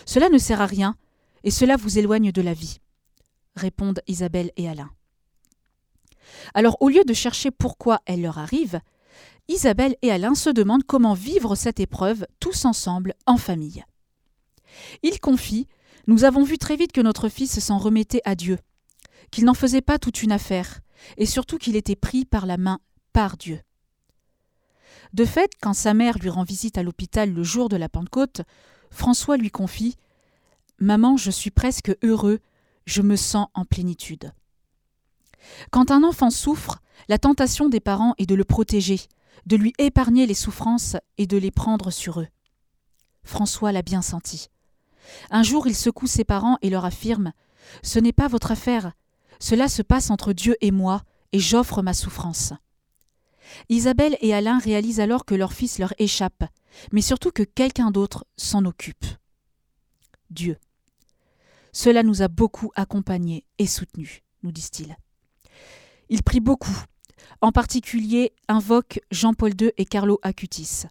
Cela 0.05 0.29
ne 0.29 0.37
sert 0.37 0.61
à 0.61 0.65
rien, 0.65 0.95
et 1.43 1.51
cela 1.51 1.75
vous 1.75 1.97
éloigne 1.97 2.31
de 2.31 2.41
la 2.41 2.53
vie, 2.53 2.79
répondent 3.55 4.01
Isabelle 4.07 4.51
et 4.55 4.69
Alain. 4.69 4.89
Alors 6.53 6.77
au 6.79 6.89
lieu 6.89 7.03
de 7.03 7.13
chercher 7.13 7.51
pourquoi 7.51 7.99
elle 8.05 8.21
leur 8.21 8.37
arrive, 8.37 8.79
Isabelle 9.49 9.95
et 10.01 10.11
Alain 10.11 10.35
se 10.35 10.49
demandent 10.49 10.85
comment 10.85 11.13
vivre 11.13 11.55
cette 11.55 11.79
épreuve 11.79 12.25
tous 12.39 12.65
ensemble 12.65 13.13
en 13.27 13.37
famille. 13.37 13.83
Ils 15.03 15.19
confient 15.19 15.67
Nous 16.07 16.25
avons 16.25 16.43
vu 16.43 16.57
très 16.57 16.75
vite 16.75 16.91
que 16.91 17.01
notre 17.01 17.29
fils 17.29 17.59
s'en 17.59 17.77
remettait 17.77 18.21
à 18.25 18.35
Dieu, 18.35 18.59
qu'il 19.31 19.45
n'en 19.45 19.53
faisait 19.53 19.81
pas 19.81 19.99
toute 19.99 20.21
une 20.21 20.31
affaire, 20.31 20.81
et 21.17 21.25
surtout 21.25 21.57
qu'il 21.57 21.75
était 21.75 21.95
pris 21.95 22.25
par 22.25 22.45
la 22.45 22.57
main 22.57 22.79
par 23.13 23.37
Dieu. 23.37 23.61
De 25.13 25.25
fait, 25.25 25.51
quand 25.61 25.73
sa 25.73 25.93
mère 25.93 26.17
lui 26.17 26.29
rend 26.29 26.43
visite 26.43 26.77
à 26.77 26.83
l'hôpital 26.83 27.31
le 27.31 27.43
jour 27.43 27.69
de 27.69 27.77
la 27.77 27.87
Pentecôte, 27.87 28.41
François 28.89 29.37
lui 29.37 29.51
confie 29.51 29.95
Maman, 30.79 31.17
je 31.17 31.31
suis 31.31 31.51
presque 31.51 31.95
heureux, 32.03 32.39
je 32.85 33.01
me 33.01 33.15
sens 33.15 33.47
en 33.53 33.63
plénitude. 33.63 34.33
Quand 35.71 35.91
un 35.91 36.03
enfant 36.03 36.29
souffre, 36.29 36.79
la 37.07 37.17
tentation 37.17 37.69
des 37.69 37.79
parents 37.79 38.15
est 38.17 38.25
de 38.25 38.35
le 38.35 38.43
protéger, 38.43 38.99
de 39.45 39.55
lui 39.55 39.73
épargner 39.77 40.25
les 40.25 40.33
souffrances 40.33 40.97
et 41.17 41.27
de 41.27 41.37
les 41.37 41.51
prendre 41.51 41.91
sur 41.91 42.19
eux. 42.19 42.27
François 43.23 43.71
l'a 43.71 43.81
bien 43.81 44.01
senti. 44.01 44.49
Un 45.29 45.43
jour, 45.43 45.67
il 45.67 45.75
secoue 45.75 46.07
ses 46.07 46.23
parents 46.23 46.57
et 46.61 46.69
leur 46.69 46.85
affirme 46.85 47.33
Ce 47.81 47.99
n'est 47.99 48.13
pas 48.13 48.27
votre 48.27 48.51
affaire, 48.51 48.93
cela 49.39 49.67
se 49.67 49.81
passe 49.81 50.09
entre 50.09 50.33
Dieu 50.33 50.55
et 50.61 50.71
moi, 50.71 51.03
et 51.31 51.39
j'offre 51.39 51.81
ma 51.81 51.93
souffrance. 51.93 52.53
Isabelle 53.69 54.17
et 54.21 54.33
Alain 54.33 54.57
réalisent 54.57 54.99
alors 54.99 55.25
que 55.25 55.35
leur 55.35 55.53
fils 55.53 55.79
leur 55.79 55.93
échappe, 55.97 56.45
mais 56.91 57.01
surtout 57.01 57.31
que 57.31 57.43
quelqu'un 57.43 57.91
d'autre 57.91 58.25
s'en 58.37 58.65
occupe. 58.65 59.05
Dieu. 60.29 60.57
Cela 61.71 62.03
nous 62.03 62.21
a 62.21 62.27
beaucoup 62.27 62.71
accompagnés 62.75 63.45
et 63.57 63.67
soutenus, 63.67 64.21
nous 64.43 64.51
disent-ils. 64.51 64.95
Ils 66.09 66.23
prient 66.23 66.39
beaucoup. 66.39 66.77
En 67.41 67.51
particulier, 67.51 68.33
invoquent 68.47 69.01
Jean-Paul 69.11 69.53
II 69.59 69.71
et 69.77 69.85
Carlo 69.85 70.19
Acutis. 70.21 70.83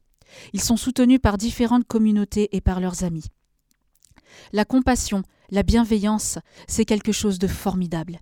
Ils 0.53 0.61
sont 0.61 0.77
soutenus 0.77 1.21
par 1.23 1.39
différentes 1.39 1.87
communautés 1.87 2.55
et 2.57 2.61
par 2.61 2.81
leurs 2.81 3.05
amis. 3.05 3.25
La 4.53 4.65
compassion, 4.65 5.23
la 5.51 5.63
bienveillance, 5.63 6.39
c'est 6.67 6.85
quelque 6.85 7.13
chose 7.13 7.39
de 7.39 7.47
formidable. 7.47 8.21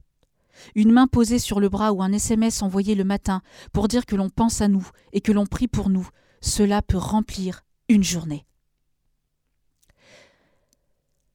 Une 0.75 0.93
main 0.93 1.07
posée 1.07 1.39
sur 1.39 1.61
le 1.61 1.69
bras 1.69 1.93
ou 1.93 2.03
un 2.03 2.13
SMS 2.13 2.63
envoyé 2.63 2.95
le 2.95 3.05
matin 3.05 3.43
pour 3.73 3.89
dire 3.89 4.07
que 4.07 4.17
l'on 4.17 4.31
pense 4.31 4.61
à 4.61 4.69
nous 4.69 4.87
et 5.13 5.21
que 5.21 5.33
l'on 5.33 5.47
prie 5.47 5.69
pour 5.69 5.89
nous, 5.89 6.09
cela 6.41 6.83
peut 6.83 6.99
remplir 6.99 7.63
une 7.89 8.05
journée. 8.05 8.47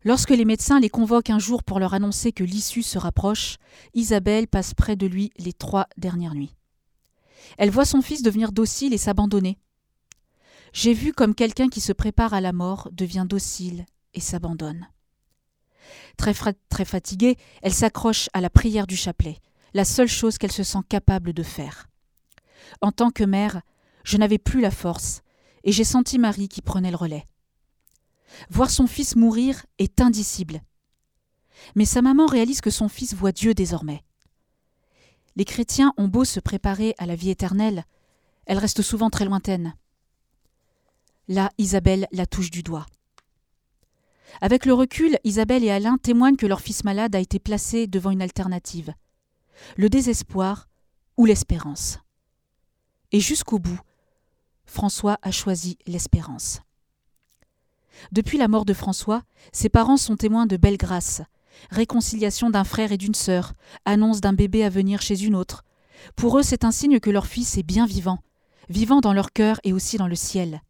Lorsque 0.04 0.30
les 0.30 0.46
médecins 0.46 0.80
les 0.80 0.90
convoquent 0.90 1.32
un 1.32 1.40
jour 1.40 1.64
pour 1.64 1.80
leur 1.80 1.96
annoncer 1.96 2.32
que 2.32 2.44
l'issue 2.44 2.84
se 2.84 3.00
rapproche, 3.00 3.58
Isabelle 3.96 4.48
passe 4.48 4.76
près 4.76 4.96
de 4.96 5.08
lui 5.08 5.32
les 5.38 5.54
trois 5.54 5.88
dernières 5.98 6.36
nuits. 6.36 6.56
Elle 7.58 7.72
voit 7.72 7.86
son 7.86 8.02
fils 8.02 8.22
devenir 8.22 8.52
docile 8.52 8.94
et 8.94 9.00
s'abandonner. 9.00 9.58
J'ai 10.74 10.94
vu 10.94 11.12
comme 11.12 11.34
quelqu'un 11.34 11.70
qui 11.70 11.82
se 11.82 11.94
prépare 11.94 12.34
à 12.34 12.42
la 12.42 12.54
mort 12.54 12.90
devient 12.92 13.26
docile 13.28 13.86
et 14.16 14.20
s'abandonne. 14.20 14.88
Très, 16.18 16.34
fatiguée, 16.34 17.38
elle 17.62 17.74
s'accroche 17.74 18.30
à 18.34 18.42
la 18.42 18.50
prière 18.50 18.88
du 18.88 18.96
chapelet, 18.96 19.38
la 19.74 19.86
seule 19.86 20.08
chose 20.08 20.38
qu'elle 20.38 20.52
se 20.52 20.64
sent 20.64 20.80
capable 20.90 21.34
de 21.34 21.44
faire. 21.44 21.88
En 22.82 22.92
tant 22.92 23.12
que 23.12 23.24
mère, 23.24 23.62
je 24.04 24.18
n'avais 24.18 24.38
plus 24.38 24.62
la 24.62 24.72
force, 24.72 25.22
et 25.64 25.72
j'ai 25.72 25.84
senti 25.84 26.18
Marie 26.18 26.48
qui 26.48 26.62
prenait 26.62 26.92
le 26.92 26.98
relais. 26.98 27.28
Voir 28.50 28.70
son 28.70 28.88
fils 28.88 29.16
mourir 29.16 29.66
est 29.78 30.02
indicible. 30.02 30.62
Mais 31.76 31.86
sa 31.86 32.02
maman 32.02 32.26
réalise 32.26 32.62
que 32.62 32.70
son 32.70 32.90
fils 32.90 33.14
voit 33.14 33.32
Dieu 33.32 33.54
désormais. 33.54 34.04
Les 35.36 35.46
chrétiens 35.46 35.94
ont 35.98 36.08
beau 36.08 36.24
se 36.24 36.40
préparer 36.40 36.96
à 36.98 37.06
la 37.06 37.16
vie 37.16 37.30
éternelle, 37.30 37.84
elle 38.46 38.58
reste 38.58 38.82
souvent 38.82 39.10
très 39.10 39.26
lointaine. 39.26 39.76
Là, 41.28 41.50
Isabelle 41.58 42.08
la 42.12 42.26
touche 42.26 42.52
du 42.52 42.62
doigt. 42.62 42.86
Avec 44.42 44.66
le 44.66 44.74
recul, 44.74 45.18
Isabelle 45.24 45.64
et 45.64 45.72
Alain 45.72 45.98
témoignent 45.98 46.36
que 46.36 46.46
leur 46.46 46.62
fils 46.62 46.84
malade 46.84 47.16
a 47.16 47.20
été 47.20 47.40
placé 47.40 47.88
devant 47.88 48.12
une 48.12 48.22
alternative 48.22 48.94
le 49.78 49.90
désespoir 49.90 50.68
ou 51.18 51.26
l'espérance. 51.26 52.00
Et 53.12 53.20
jusqu'au 53.20 53.60
bout, 53.60 53.80
François 54.66 55.18
a 55.22 55.32
choisi 55.32 55.78
l'espérance. 55.86 56.62
Depuis 58.12 58.38
la 58.38 58.48
mort 58.48 58.66
de 58.66 58.74
François, 58.74 59.24
ses 59.54 59.70
parents 59.70 59.98
sont 59.98 60.18
témoins 60.18 60.48
de 60.48 60.58
belles 60.58 60.78
grâces. 60.78 61.22
Réconciliation 61.70 62.50
d'un 62.50 62.66
frère 62.66 62.92
et 62.92 62.98
d'une 62.98 63.14
sœur, 63.14 63.54
annonce 63.86 64.20
d'un 64.20 64.34
bébé 64.34 64.66
à 64.66 64.70
venir 64.70 65.02
chez 65.02 65.24
une 65.24 65.36
autre. 65.36 65.64
Pour 66.18 66.38
eux, 66.38 66.44
c'est 66.44 66.66
un 66.66 66.72
signe 66.72 67.00
que 67.00 67.10
leur 67.10 67.28
fils 67.28 67.58
est 67.58 67.64
bien 67.64 67.86
vivant, 67.86 68.20
vivant 68.68 69.00
dans 69.00 69.14
leur 69.14 69.32
cœur 69.32 69.62
et 69.64 69.72
aussi 69.72 69.98
dans 69.98 70.08
le 70.08 70.16
ciel. 70.16 70.62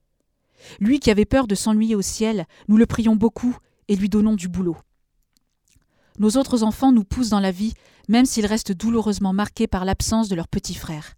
Lui 0.80 1.00
qui 1.00 1.12
avait 1.12 1.26
peur 1.26 1.48
de 1.48 1.56
s'ennuyer 1.56 1.96
au 1.96 2.02
ciel, 2.02 2.46
nous 2.68 2.78
le 2.78 2.86
prions 2.86 3.16
beaucoup 3.16 3.58
et 3.88 3.96
lui 3.96 4.10
donnons 4.10 4.36
du 4.36 4.48
boulot. 4.48 4.78
Nos 6.18 6.32
autres 6.38 6.64
enfants 6.64 6.92
nous 6.92 7.04
poussent 7.04 7.30
dans 7.30 7.40
la 7.40 7.52
vie, 7.52 7.74
même 8.08 8.26
s'ils 8.26 8.46
restent 8.46 8.72
douloureusement 8.72 9.34
marqués 9.34 9.68
par 9.68 9.86
l'absence 9.86 10.30
de 10.30 10.36
leur 10.36 10.48
petit 10.48 10.76
frère. 10.76 11.16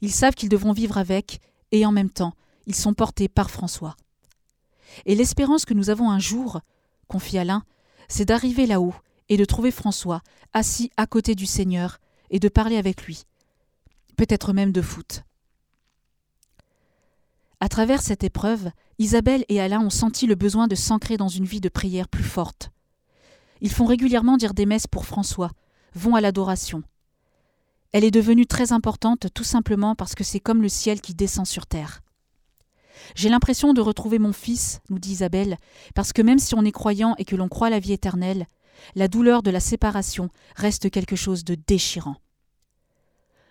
Ils 0.00 0.12
savent 0.12 0.34
qu'ils 0.34 0.48
devront 0.48 0.72
vivre 0.72 0.98
avec, 0.98 1.40
et 1.72 1.86
en 1.86 1.92
même 1.92 2.10
temps, 2.10 2.34
ils 2.66 2.74
sont 2.74 2.94
portés 2.94 3.28
par 3.28 3.50
François. 3.50 3.96
Et 5.06 5.14
l'espérance 5.14 5.64
que 5.64 5.74
nous 5.74 5.90
avons 5.90 6.10
un 6.10 6.18
jour, 6.18 6.60
confie 7.06 7.38
Alain, 7.38 7.62
c'est 8.08 8.24
d'arriver 8.24 8.66
là-haut 8.66 8.94
et 9.28 9.36
de 9.36 9.44
trouver 9.44 9.70
François 9.70 10.22
assis 10.52 10.90
à 10.96 11.06
côté 11.06 11.34
du 11.34 11.46
Seigneur 11.46 11.98
et 12.30 12.40
de 12.40 12.48
parler 12.48 12.76
avec 12.76 13.04
lui, 13.04 13.24
peut-être 14.16 14.52
même 14.52 14.72
de 14.72 14.82
foot. 14.82 15.22
À 17.60 17.68
travers 17.68 18.02
cette 18.02 18.22
épreuve, 18.22 18.70
Isabelle 18.98 19.44
et 19.48 19.60
Alain 19.60 19.80
ont 19.80 19.90
senti 19.90 20.26
le 20.26 20.36
besoin 20.36 20.68
de 20.68 20.76
s'ancrer 20.76 21.16
dans 21.16 21.28
une 21.28 21.44
vie 21.44 21.60
de 21.60 21.68
prière 21.68 22.08
plus 22.08 22.22
forte. 22.22 22.70
Ils 23.60 23.72
font 23.72 23.86
régulièrement 23.86 24.36
dire 24.36 24.54
des 24.54 24.66
messes 24.66 24.86
pour 24.86 25.06
François, 25.06 25.50
vont 25.94 26.14
à 26.14 26.20
l'adoration. 26.20 26.84
Elle 27.92 28.04
est 28.04 28.12
devenue 28.12 28.46
très 28.46 28.72
importante 28.72 29.26
tout 29.34 29.44
simplement 29.44 29.96
parce 29.96 30.14
que 30.14 30.22
c'est 30.22 30.38
comme 30.38 30.62
le 30.62 30.68
ciel 30.68 31.00
qui 31.00 31.14
descend 31.14 31.46
sur 31.46 31.66
terre. 31.66 32.02
J'ai 33.16 33.28
l'impression 33.28 33.72
de 33.72 33.80
retrouver 33.80 34.18
mon 34.20 34.32
fils, 34.32 34.80
nous 34.88 34.98
dit 34.98 35.12
Isabelle, 35.12 35.56
parce 35.94 36.12
que 36.12 36.22
même 36.22 36.38
si 36.38 36.54
on 36.54 36.64
est 36.64 36.72
croyant 36.72 37.14
et 37.18 37.24
que 37.24 37.36
l'on 37.36 37.48
croit 37.48 37.70
la 37.70 37.80
vie 37.80 37.92
éternelle, 37.92 38.46
la 38.94 39.08
douleur 39.08 39.42
de 39.42 39.50
la 39.50 39.60
séparation 39.60 40.30
reste 40.54 40.90
quelque 40.90 41.16
chose 41.16 41.44
de 41.44 41.56
déchirant. 41.56 42.16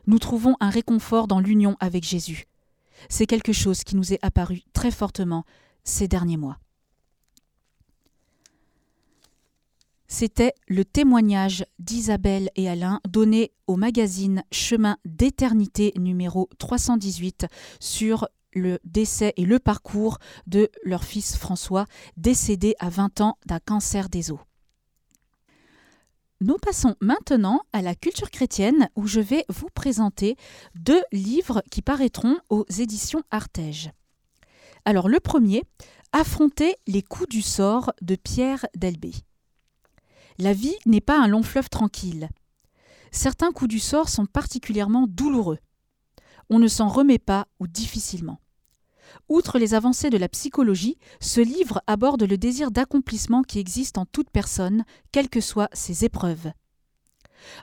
Nous 0.05 0.19
trouvons 0.19 0.55
un 0.61 0.69
réconfort 0.69 1.27
dans 1.27 1.41
l'union 1.41 1.75
avec 1.81 2.03
Jésus. 2.03 2.46
C'est 3.09 3.25
quelque 3.25 3.53
chose 3.53 3.83
qui 3.83 3.95
nous 3.95 4.13
est 4.13 4.19
apparu 4.21 4.61
très 4.73 4.91
fortement 4.91 5.45
ces 5.83 6.07
derniers 6.07 6.37
mois. 6.37 6.59
C'était 10.07 10.53
le 10.67 10.85
témoignage 10.85 11.65
d'Isabelle 11.79 12.49
et 12.55 12.69
Alain 12.69 13.01
donné 13.07 13.51
au 13.67 13.75
magazine 13.75 14.43
Chemin 14.51 14.97
d'éternité 15.03 15.91
numéro 15.97 16.49
318 16.59 17.47
sur 17.81 18.27
le 18.53 18.79
décès 18.85 19.33
et 19.35 19.45
le 19.45 19.59
parcours 19.59 20.17
de 20.47 20.69
leur 20.83 21.03
fils 21.03 21.35
François, 21.37 21.85
décédé 22.15 22.73
à 22.79 22.89
20 22.89 23.21
ans 23.21 23.37
d'un 23.45 23.59
cancer 23.59 24.09
des 24.09 24.31
os. 24.31 24.39
Nous 26.39 26.57
passons 26.57 26.95
maintenant 27.01 27.61
à 27.73 27.81
la 27.81 27.95
culture 27.95 28.29
chrétienne 28.29 28.89
où 28.95 29.07
je 29.07 29.19
vais 29.19 29.43
vous 29.49 29.69
présenter 29.73 30.35
deux 30.75 31.01
livres 31.11 31.63
qui 31.71 31.81
paraîtront 31.81 32.37
aux 32.49 32.65
éditions 32.77 33.23
Artege. 33.31 33.89
Alors 34.85 35.09
le 35.09 35.19
premier, 35.19 35.63
Affronter 36.13 36.77
les 36.87 37.01
coups 37.01 37.27
du 37.27 37.41
sort 37.41 37.91
de 38.01 38.15
Pierre 38.15 38.65
Delbé. 38.75 39.11
La 40.39 40.53
vie 40.53 40.75
n'est 40.85 41.01
pas 41.01 41.19
un 41.21 41.27
long 41.27 41.43
fleuve 41.43 41.69
tranquille. 41.69 42.29
Certains 43.11 43.51
coups 43.51 43.69
du 43.69 43.79
sort 43.79 44.07
sont 44.07 44.25
particulièrement 44.25 45.05
douloureux. 45.07 45.59
On 46.49 46.59
ne 46.59 46.67
s'en 46.69 46.87
remet 46.87 47.19
pas 47.19 47.47
ou 47.59 47.67
difficilement. 47.67 48.39
Outre 49.29 49.59
les 49.59 49.73
avancées 49.73 50.09
de 50.09 50.17
la 50.17 50.29
psychologie, 50.29 50.97
ce 51.19 51.41
livre 51.41 51.81
aborde 51.87 52.23
le 52.23 52.37
désir 52.37 52.71
d'accomplissement 52.71 53.43
qui 53.43 53.59
existe 53.59 53.97
en 53.97 54.05
toute 54.05 54.29
personne, 54.29 54.83
quelles 55.11 55.29
que 55.29 55.41
soient 55.41 55.69
ses 55.73 56.05
épreuves. 56.05 56.51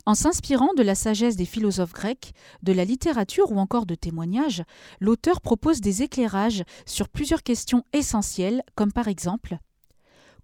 En 0.07 0.15
s'inspirant 0.15 0.73
de 0.77 0.83
la 0.83 0.95
sagesse 0.95 1.37
des 1.37 1.45
philosophes 1.45 1.93
grecs, 1.93 2.33
de 2.63 2.73
la 2.73 2.85
littérature 2.85 3.51
ou 3.51 3.59
encore 3.59 3.87
de 3.87 3.95
témoignages, 3.95 4.63
l'auteur 5.01 5.41
propose 5.41 5.81
des 5.81 6.03
éclairages 6.03 6.65
sur 6.87 7.09
plusieurs 7.09 7.43
questions 7.43 7.85
essentielles, 7.93 8.63
comme 8.75 8.93
par 8.93 9.09
exemple 9.09 9.59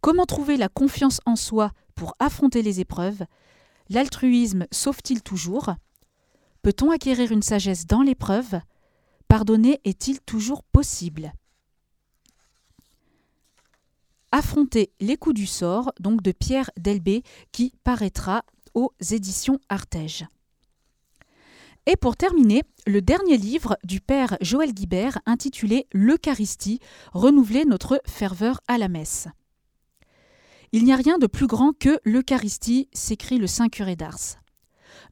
Comment 0.01 0.27
trouver 0.27 0.57
la 0.57 0.69
confiance 0.69 1.21
en 1.27 1.37
soi 1.37 1.73
pour 1.95 2.15
affronter 2.19 2.63
les 2.63 2.81
épreuves? 2.81 3.25
L'altruisme 3.91 4.67
sauve-t-il 4.71 5.23
toujours? 5.23 5.75
Peut-on 6.63 6.91
acquérir 6.91 7.33
une 7.33 7.43
sagesse 7.43 7.87
dans 7.87 8.03
l'épreuve? 8.03 8.61
Pardonner 9.31 9.81
est-il 9.85 10.21
toujours 10.21 10.65
possible? 10.65 11.33
Affronter 14.33 14.91
les 14.99 15.17
coups 15.17 15.37
du 15.37 15.47
sort, 15.47 15.93
donc 16.01 16.21
de 16.21 16.33
Pierre 16.33 16.73
Delbé, 16.77 17.23
qui 17.53 17.73
paraîtra 17.85 18.43
aux 18.75 18.93
éditions 19.13 19.61
Artege. 19.69 20.27
Et 21.87 21.95
pour 21.95 22.17
terminer, 22.17 22.65
le 22.89 23.01
dernier 23.03 23.37
livre 23.37 23.79
du 23.85 24.01
père 24.01 24.37
Joël 24.41 24.75
Guibert 24.75 25.21
intitulé 25.27 25.87
L'Eucharistie, 25.93 26.81
renouveler 27.13 27.65
notre 27.65 28.03
ferveur 28.07 28.61
à 28.67 28.79
la 28.79 28.89
messe. 28.89 29.29
Il 30.73 30.83
n'y 30.83 30.93
a 30.93 30.97
rien 30.97 31.19
de 31.19 31.29
plus 31.29 31.47
grand 31.47 31.73
que 31.73 32.01
l'Eucharistie, 32.03 32.89
s'écrit 32.93 33.39
le 33.39 33.47
Saint 33.47 33.69
curé 33.69 33.95
d'Ars. 33.95 34.41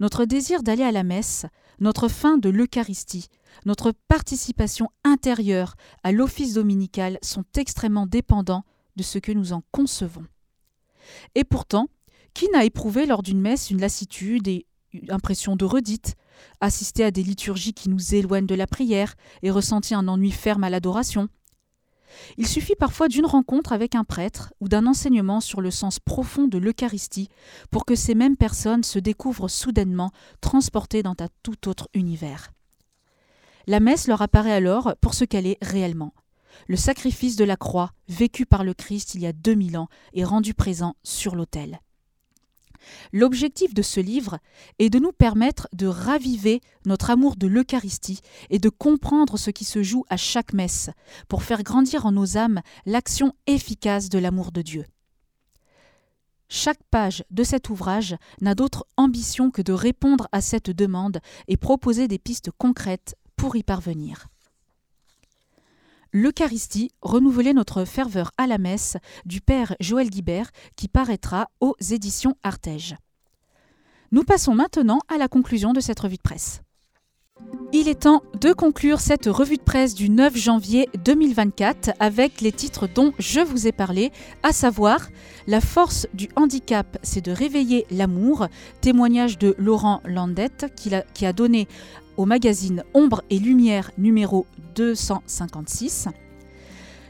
Notre 0.00 0.24
désir 0.24 0.62
d'aller 0.62 0.84
à 0.84 0.92
la 0.92 1.02
messe, 1.02 1.46
notre 1.80 2.08
fin 2.08 2.38
de 2.38 2.48
l'Eucharistie, 2.48 3.28
notre 3.64 3.92
participation 4.08 4.88
intérieure 5.04 5.74
à 6.02 6.12
l'office 6.12 6.54
dominical 6.54 7.18
sont 7.22 7.44
extrêmement 7.56 8.06
dépendants 8.06 8.64
de 8.96 9.02
ce 9.02 9.18
que 9.18 9.32
nous 9.32 9.52
en 9.52 9.62
concevons. 9.72 10.26
Et 11.34 11.44
pourtant, 11.44 11.88
qui 12.34 12.48
n'a 12.50 12.64
éprouvé 12.64 13.06
lors 13.06 13.22
d'une 13.22 13.40
messe 13.40 13.70
une 13.70 13.80
lassitude 13.80 14.48
et 14.48 14.66
une 14.92 15.10
impression 15.10 15.56
de 15.56 15.64
redite, 15.64 16.14
assisté 16.60 17.04
à 17.04 17.10
des 17.10 17.22
liturgies 17.22 17.74
qui 17.74 17.88
nous 17.88 18.14
éloignent 18.14 18.46
de 18.46 18.54
la 18.54 18.66
prière 18.66 19.14
et 19.42 19.50
ressenti 19.50 19.94
un 19.94 20.08
ennui 20.08 20.30
ferme 20.30 20.64
à 20.64 20.70
l'adoration? 20.70 21.28
Il 22.36 22.46
suffit 22.46 22.74
parfois 22.74 23.08
d'une 23.08 23.26
rencontre 23.26 23.72
avec 23.72 23.94
un 23.94 24.04
prêtre 24.04 24.52
ou 24.60 24.68
d'un 24.68 24.86
enseignement 24.86 25.40
sur 25.40 25.60
le 25.60 25.70
sens 25.70 25.98
profond 25.98 26.48
de 26.48 26.58
l'Eucharistie 26.58 27.28
pour 27.70 27.84
que 27.84 27.94
ces 27.94 28.14
mêmes 28.14 28.36
personnes 28.36 28.84
se 28.84 28.98
découvrent 28.98 29.48
soudainement 29.48 30.10
transportées 30.40 31.02
dans 31.02 31.14
un 31.20 31.28
tout 31.42 31.68
autre 31.68 31.88
univers. 31.94 32.50
La 33.66 33.80
messe 33.80 34.08
leur 34.08 34.22
apparaît 34.22 34.52
alors 34.52 34.94
pour 35.00 35.14
ce 35.14 35.24
qu'elle 35.24 35.46
est 35.46 35.58
réellement. 35.62 36.14
Le 36.66 36.76
sacrifice 36.76 37.36
de 37.36 37.44
la 37.44 37.56
croix, 37.56 37.92
vécu 38.08 38.46
par 38.46 38.64
le 38.64 38.74
Christ 38.74 39.14
il 39.14 39.20
y 39.20 39.26
a 39.26 39.32
2000 39.32 39.76
ans, 39.76 39.88
est 40.14 40.24
rendu 40.24 40.54
présent 40.54 40.96
sur 41.02 41.34
l'autel. 41.34 41.80
L'objectif 43.12 43.74
de 43.74 43.82
ce 43.82 44.00
livre 44.00 44.38
est 44.78 44.90
de 44.90 44.98
nous 44.98 45.12
permettre 45.12 45.68
de 45.72 45.86
raviver 45.86 46.60
notre 46.86 47.10
amour 47.10 47.36
de 47.36 47.46
l'Eucharistie 47.46 48.20
et 48.50 48.58
de 48.58 48.68
comprendre 48.68 49.36
ce 49.36 49.50
qui 49.50 49.64
se 49.64 49.82
joue 49.82 50.04
à 50.08 50.16
chaque 50.16 50.52
messe, 50.52 50.90
pour 51.28 51.42
faire 51.42 51.62
grandir 51.62 52.06
en 52.06 52.12
nos 52.12 52.36
âmes 52.36 52.60
l'action 52.86 53.34
efficace 53.46 54.08
de 54.08 54.18
l'amour 54.18 54.52
de 54.52 54.62
Dieu. 54.62 54.84
Chaque 56.48 56.82
page 56.90 57.24
de 57.30 57.44
cet 57.44 57.68
ouvrage 57.68 58.16
n'a 58.40 58.54
d'autre 58.54 58.86
ambition 58.96 59.50
que 59.50 59.60
de 59.60 59.72
répondre 59.72 60.28
à 60.32 60.40
cette 60.40 60.70
demande 60.70 61.20
et 61.46 61.58
proposer 61.58 62.08
des 62.08 62.18
pistes 62.18 62.50
concrètes 62.56 63.16
pour 63.36 63.56
y 63.56 63.62
parvenir 63.62 64.28
l'Eucharistie, 66.12 66.90
renouveler 67.02 67.52
notre 67.52 67.84
ferveur 67.84 68.30
à 68.38 68.46
la 68.46 68.58
messe 68.58 68.96
du 69.24 69.40
Père 69.40 69.74
Joël 69.80 70.10
Guibert 70.10 70.50
qui 70.76 70.88
paraîtra 70.88 71.48
aux 71.60 71.76
éditions 71.90 72.36
Artege. 72.42 72.96
Nous 74.10 74.24
passons 74.24 74.54
maintenant 74.54 75.00
à 75.08 75.18
la 75.18 75.28
conclusion 75.28 75.72
de 75.72 75.80
cette 75.80 76.00
revue 76.00 76.16
de 76.16 76.22
presse. 76.22 76.62
Il 77.72 77.86
est 77.86 78.02
temps 78.02 78.22
de 78.40 78.52
conclure 78.52 78.98
cette 78.98 79.26
revue 79.26 79.58
de 79.58 79.62
presse 79.62 79.94
du 79.94 80.08
9 80.08 80.34
janvier 80.36 80.88
2024 81.04 81.90
avec 82.00 82.40
les 82.40 82.50
titres 82.50 82.88
dont 82.88 83.12
je 83.18 83.40
vous 83.40 83.66
ai 83.66 83.72
parlé, 83.72 84.10
à 84.42 84.52
savoir 84.52 85.08
La 85.46 85.60
force 85.60 86.06
du 86.14 86.28
handicap, 86.34 86.98
c'est 87.02 87.24
de 87.24 87.30
réveiller 87.30 87.86
l'amour, 87.90 88.48
témoignage 88.80 89.38
de 89.38 89.54
Laurent 89.58 90.00
Landette 90.06 90.72
qui 90.76 90.94
a, 90.94 91.02
qui 91.02 91.26
a 91.26 91.34
donné 91.34 91.68
au 92.18 92.26
magazine 92.26 92.84
Ombre 92.92 93.22
et 93.30 93.38
Lumière 93.38 93.90
numéro 93.96 94.44
256. 94.74 96.08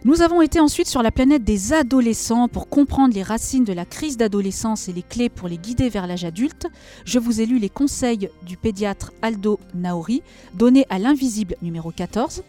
Nous 0.05 0.23
avons 0.23 0.43
été 0.43 0.61
ensuite 0.61 0.87
sur 0.87 1.03
la 1.03 1.11
planète 1.11 1.43
des 1.43 1.73
adolescents 1.73 2.47
pour 2.47 2.69
comprendre 2.69 3.15
les 3.15 3.25
racines 3.25 3.65
de 3.65 3.73
la 3.73 3.85
crise 3.85 4.17
d'adolescence 4.17 4.89
et 4.89 4.93
les 4.93 5.03
clés 5.03 5.29
pour 5.29 5.49
les 5.49 5.59
guider 5.59 5.89
vers 5.89 6.07
l'âge 6.07 6.25
adulte. 6.25 6.69
Je 7.05 7.19
vous 7.19 7.41
ai 7.41 7.47
lu 7.47 7.59
les 7.59 7.71
conseils 7.71 8.29
du 8.47 8.57
pédiatre 8.57 9.13
Aldo 9.23 9.59
Naori, 9.75 10.23
donnés 10.55 10.87
à 10.89 11.01
l'invisible 11.01 11.57
numéro 11.63 11.91
14. 11.91 12.45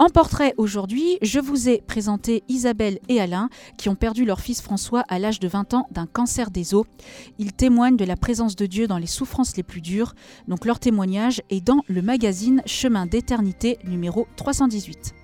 En 0.00 0.08
portrait 0.08 0.54
aujourd'hui, 0.56 1.18
je 1.22 1.38
vous 1.38 1.68
ai 1.68 1.80
présenté 1.80 2.42
Isabelle 2.48 2.98
et 3.08 3.20
Alain 3.20 3.48
qui 3.78 3.88
ont 3.88 3.94
perdu 3.94 4.24
leur 4.24 4.40
fils 4.40 4.60
François 4.60 5.04
à 5.08 5.20
l'âge 5.20 5.38
de 5.38 5.46
20 5.46 5.72
ans 5.74 5.86
d'un 5.92 6.06
cancer 6.06 6.50
des 6.50 6.74
os. 6.74 6.84
Ils 7.38 7.52
témoignent 7.52 7.96
de 7.96 8.04
la 8.04 8.16
présence 8.16 8.56
de 8.56 8.66
Dieu 8.66 8.88
dans 8.88 8.98
les 8.98 9.06
souffrances 9.06 9.56
les 9.56 9.62
plus 9.62 9.80
dures. 9.80 10.14
Donc 10.48 10.64
leur 10.64 10.80
témoignage 10.80 11.42
est 11.48 11.60
dans 11.60 11.82
le 11.86 12.02
magazine 12.02 12.60
Chemin 12.66 13.06
d'éternité 13.06 13.78
numéro 13.84 14.26
318. 14.34 15.14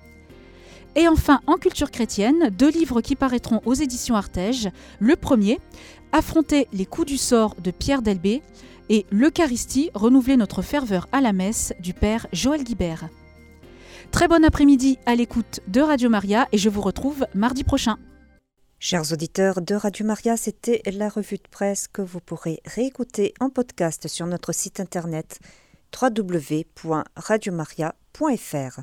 Et 0.95 1.09
enfin, 1.09 1.41
en 1.47 1.57
culture 1.57 1.91
chrétienne, 1.91 2.49
deux 2.49 2.69
livres 2.69 3.01
qui 3.01 3.17
paraîtront 3.17 3.61
aux 3.65 3.73
éditions 3.73 4.15
Artege. 4.15 4.69
Le 4.99 5.17
premier, 5.17 5.59
Affronter 6.13 6.67
les 6.71 6.85
coups 6.85 7.07
du 7.07 7.17
sort 7.17 7.55
de 7.61 7.71
Pierre 7.71 8.01
Delbé 8.01 8.41
et 8.89 9.05
L'Eucharistie, 9.11 9.89
renouveler 9.93 10.37
notre 10.37 10.61
ferveur 10.61 11.07
à 11.11 11.19
la 11.21 11.33
messe 11.33 11.73
du 11.79 11.93
Père 11.93 12.27
Joël 12.33 12.63
Guibert. 12.63 13.09
Très 14.11 14.27
bon 14.27 14.43
après-midi 14.43 14.99
à 15.05 15.15
l'écoute 15.15 15.61
de 15.67 15.79
Radio 15.79 16.09
Maria 16.09 16.49
et 16.51 16.57
je 16.57 16.67
vous 16.69 16.81
retrouve 16.81 17.25
mardi 17.33 17.63
prochain. 17.63 17.97
Chers 18.77 19.13
auditeurs 19.13 19.61
de 19.61 19.73
Radio 19.73 20.05
Maria, 20.05 20.35
c'était 20.35 20.81
la 20.91 21.07
revue 21.07 21.37
de 21.37 21.47
presse 21.49 21.87
que 21.87 22.01
vous 22.01 22.19
pourrez 22.19 22.59
réécouter 22.65 23.33
en 23.39 23.49
podcast 23.49 24.09
sur 24.09 24.27
notre 24.27 24.51
site 24.51 24.81
internet 24.81 25.39
www.radiomaria.fr. 25.99 28.79